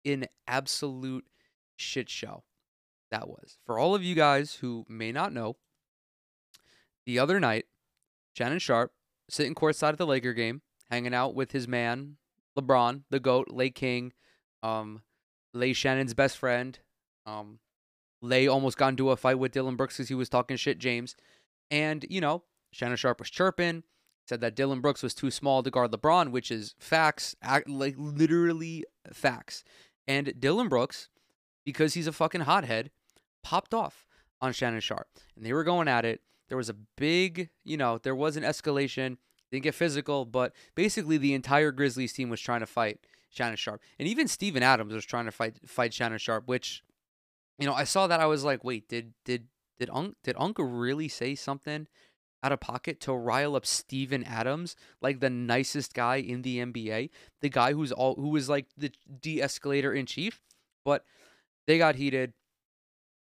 [0.06, 1.26] an absolute
[1.76, 2.44] shit show
[3.12, 3.58] that was.
[3.66, 5.58] For all of you guys who may not know,
[7.06, 7.66] the other night,
[8.34, 8.92] Shannon Sharpe
[9.30, 12.18] sitting courtside at the Laker game, hanging out with his man,
[12.58, 14.14] LeBron, the GOAT, Lake King,
[14.64, 15.02] um,
[15.54, 16.78] Lay Shannon's best friend.
[17.26, 17.60] Um,
[18.22, 21.16] Lay almost got into a fight with Dillon Brooks because he was talking shit, James.
[21.70, 23.84] And, you know, Shannon Sharpe was chirping,
[24.28, 27.36] said that Dillon Brooks was too small to guard LeBron, which is facts,
[27.68, 29.64] like literally facts.
[30.08, 31.10] And Dillon Brooks,
[31.66, 32.92] because he's a fucking hothead,
[33.44, 34.06] popped off
[34.42, 35.08] on Shannon Sharpe.
[35.36, 36.22] And they were going at it.
[36.48, 39.18] There was a big, you know, there was an escalation.
[39.52, 43.00] Didn't get physical, but basically the entire Grizzlies team was trying to fight
[43.38, 43.82] Shannon Sharpe.
[44.00, 46.84] And even Steven Adams was trying to fight fight Shannon Sharpe, which
[47.60, 49.48] you know, I saw that I was like, wait, did did
[49.80, 51.88] did Unc did Unc really say something
[52.44, 57.10] out of pocket to rile up Steven Adams, like the nicest guy in the NBA,
[57.42, 60.42] the guy who's all who was like the de-escalator in chief,
[60.86, 61.04] but
[61.66, 62.34] they got heated.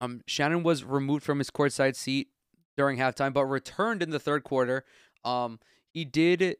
[0.00, 2.28] Um, Shannon was removed from his courtside seat
[2.76, 4.84] during halftime, but returned in the third quarter.
[5.24, 5.58] Um,
[5.88, 6.56] he did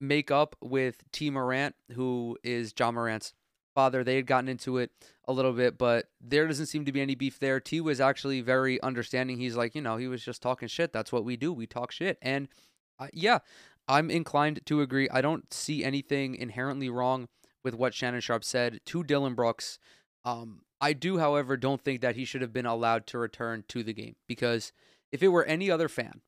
[0.00, 3.32] make up with Tee Morant, who is Ja Morant's
[3.74, 4.02] father.
[4.02, 4.90] They had gotten into it
[5.26, 7.60] a little bit, but there doesn't seem to be any beef there.
[7.60, 9.38] Tee was actually very understanding.
[9.38, 10.92] He's like, you know, he was just talking shit.
[10.92, 11.52] That's what we do.
[11.52, 12.18] We talk shit.
[12.22, 12.48] And
[12.98, 13.38] uh, yeah,
[13.86, 15.08] I'm inclined to agree.
[15.10, 17.28] I don't see anything inherently wrong
[17.64, 19.78] with what Shannon Sharpe said to Dillon Brooks.
[20.24, 23.82] Um, I do, however, don't think that he should have been allowed to return to
[23.82, 24.72] the game because
[25.10, 26.20] if it were any other fan,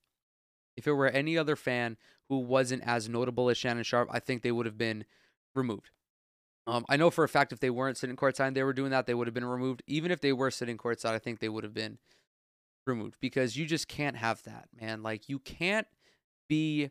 [0.80, 1.96] if it were any other fan
[2.28, 5.04] who wasn't as notable as Shannon Sharpe, I think they would have been
[5.54, 5.90] removed.
[6.66, 8.90] Um, I know for a fact if they weren't sitting courtside and they were doing
[8.90, 9.82] that, they would have been removed.
[9.86, 11.98] Even if they were sitting courtside, I think they would have been
[12.86, 15.02] removed because you just can't have that, man.
[15.02, 15.86] Like you can't
[16.48, 16.90] be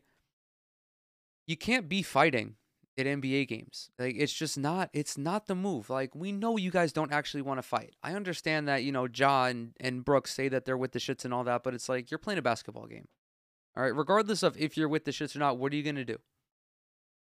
[1.46, 2.56] you can't be fighting
[2.98, 3.90] at NBA games.
[3.98, 5.90] Like it's just not it's not the move.
[5.90, 7.94] Like we know you guys don't actually want to fight.
[8.02, 11.24] I understand that, you know, Ja and, and Brooks say that they're with the shits
[11.24, 13.08] and all that, but it's like you're playing a basketball game.
[13.76, 16.04] All right, regardless of if you're with the shits or not, what are you gonna
[16.04, 16.18] do?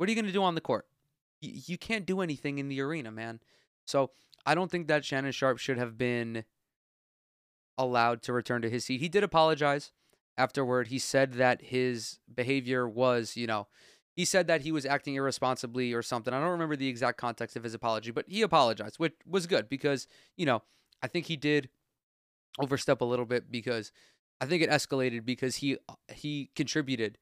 [0.02, 0.88] What are you going to do on the court?
[1.42, 3.40] You can't do anything in the arena, man.
[3.86, 4.10] So
[4.48, 6.44] I don't think that Shannon Sharpe should have been
[7.78, 9.00] allowed to return to his seat.
[9.00, 9.92] He did apologize
[10.40, 10.88] afterward.
[10.88, 13.68] He said that his behavior was, you know,
[14.16, 16.34] he said that he was acting irresponsibly or something.
[16.34, 19.70] I don't remember the exact context of his apology, but he apologized, which was good
[19.70, 20.64] because, you know,
[21.04, 21.70] I think he did
[22.58, 23.92] overstep a little bit because
[24.42, 25.78] I think it escalated because he
[26.12, 27.20] he contributed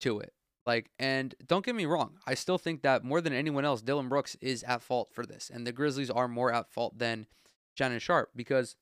[0.00, 0.32] to it.
[0.64, 4.08] Like, and don't get me wrong, I still think that more than anyone else, Dillon
[4.08, 7.26] Brooks is at fault for this, and the Grizzlies are more at fault than
[7.74, 8.74] Shannon Sharpe because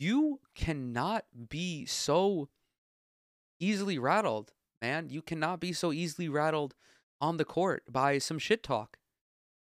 [0.00, 2.48] you cannot be so
[3.60, 5.10] easily rattled, man.
[5.10, 6.74] You cannot be so easily rattled
[7.20, 8.96] on the court by some shit talk.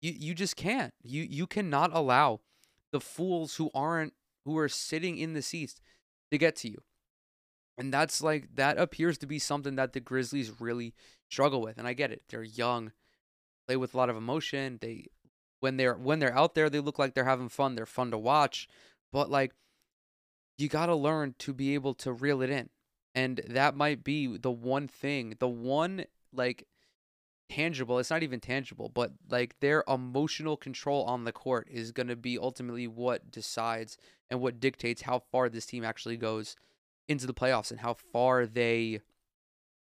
[0.02, 0.94] You you just can't.
[1.04, 2.40] You you cannot allow
[2.92, 4.14] the fools who aren't
[4.46, 5.80] who are sitting in the seats
[6.34, 6.82] to get to you.
[7.78, 10.94] And that's like that appears to be something that the Grizzlies really
[11.30, 11.78] struggle with.
[11.78, 12.24] And I get it.
[12.30, 12.92] They're young,
[13.68, 14.78] play with a lot of emotion.
[14.82, 15.08] They
[15.60, 17.76] when they're when they're out there, they look like they're having fun.
[17.76, 18.68] They're fun to watch.
[19.12, 19.54] But like
[20.58, 22.70] you got to learn to be able to reel it in.
[23.16, 26.68] And that might be the one thing, the one like
[27.50, 32.16] tangible, it's not even tangible, but like their emotional control on the court is to
[32.16, 33.98] be ultimately what decides
[34.34, 36.56] and what dictates how far this team actually goes
[37.08, 39.00] into the playoffs and how far they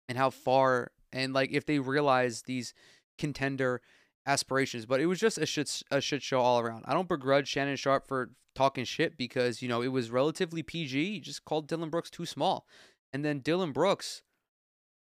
[0.08, 2.76] and how far and like if they realize these
[3.18, 3.82] contender
[4.28, 4.86] aspirations.
[4.86, 6.86] But it was just a shit a shit show all around.
[6.88, 11.14] I don't begrudge Shannon Sharpe for talking shit because you know it was relatively PG.
[11.14, 12.68] He just called Dillon Brooks too small,
[13.12, 14.22] and then Dillon Brooks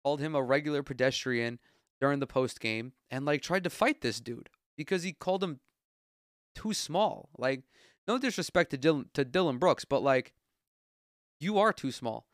[0.03, 1.57] called him a regular pedestrian
[2.01, 5.61] during the post game and like tried to fight this dude because he called him
[6.53, 7.29] too small.
[7.37, 7.61] Like
[8.07, 10.33] no disrespect to Dillon, to Dillon Brooks, but like
[11.39, 12.27] you are too small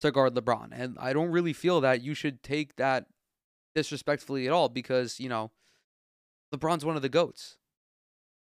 [0.00, 3.06] to guard LeBron, and I don't really feel that you should take that
[3.74, 5.50] disrespectfully at all because you know
[6.54, 7.56] LeBron's one of the goats.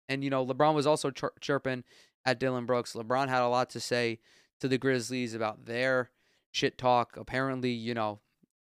[0.10, 1.84] And, you know, LeBron was also chir- chirping
[2.26, 2.94] at Dillon Brooks.
[2.94, 4.20] LeBron had a lot to say
[4.60, 6.12] to the Grizzlies about their
[6.52, 7.18] shit talk.
[7.18, 8.20] Apparently, you know,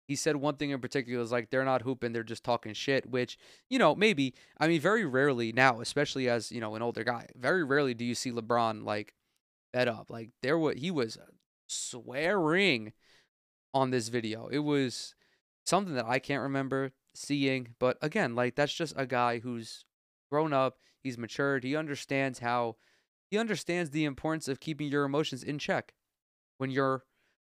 [0.07, 3.09] he said one thing in particular is like they're not hooping, they're just talking shit,
[3.09, 3.37] which,
[3.69, 7.27] you know, maybe, I mean, very rarely now, especially as, you know, an older guy,
[7.35, 9.13] very rarely do you see LeBron like
[9.73, 10.09] fed up.
[10.09, 11.17] Like there was, he was
[11.67, 12.93] swearing
[13.73, 14.47] on this video.
[14.47, 15.15] It was
[15.65, 19.85] something that I can't remember seeing, but again, like that's just a guy who's
[20.29, 22.75] grown up, he's matured, he understands how
[23.31, 25.93] he understands the importance of keeping your emotions in check
[26.57, 27.03] when you're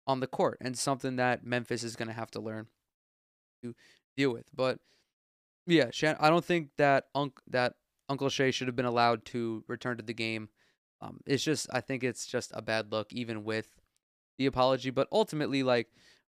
[0.07, 2.67] on the court and something that Memphis is going to have to learn
[3.63, 3.75] to
[4.15, 4.45] deal with.
[4.53, 4.79] But
[5.67, 7.73] yeah, Shan- I don't think that Unc that
[8.07, 10.49] Uncle Shai should have been allowed to return to the game.
[11.01, 13.67] Um, it's just I think it's just a bad look, even with
[14.37, 14.91] the apology.
[14.91, 15.87] But ultimately, like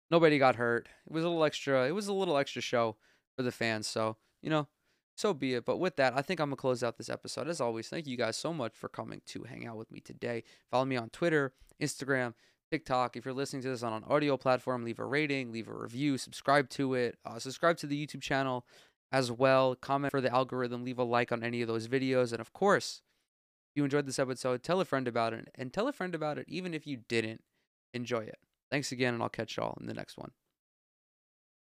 [0.10, 0.90] nobody got hurt.
[1.06, 1.88] It was a little extra.
[1.88, 2.98] It was a little extra show
[3.36, 3.88] for the fans.
[3.88, 4.68] So you know,
[5.16, 5.66] so be it.
[5.66, 7.48] But with that, I think I'm gonna close out this episode.
[7.48, 10.44] As always, thank you guys so much for coming to hang out with me today.
[10.72, 12.34] Follow me on Twitter, Instagram,
[12.72, 13.16] TikTok.
[13.16, 16.18] If you're listening to this on an audio platform, leave a rating, leave a review,
[16.18, 18.66] subscribe to it, uh, subscribe to the YouTube channel
[19.12, 19.76] as well.
[19.76, 23.02] Comment for the algorithm, leave a like on any of those videos, and of course,
[23.72, 26.38] if you enjoyed this episode, tell a friend about it, and tell a friend about
[26.38, 27.42] it even if you didn't
[27.94, 28.40] enjoy it.
[28.70, 30.32] Thanks again, and I'll catch y'all in the next one.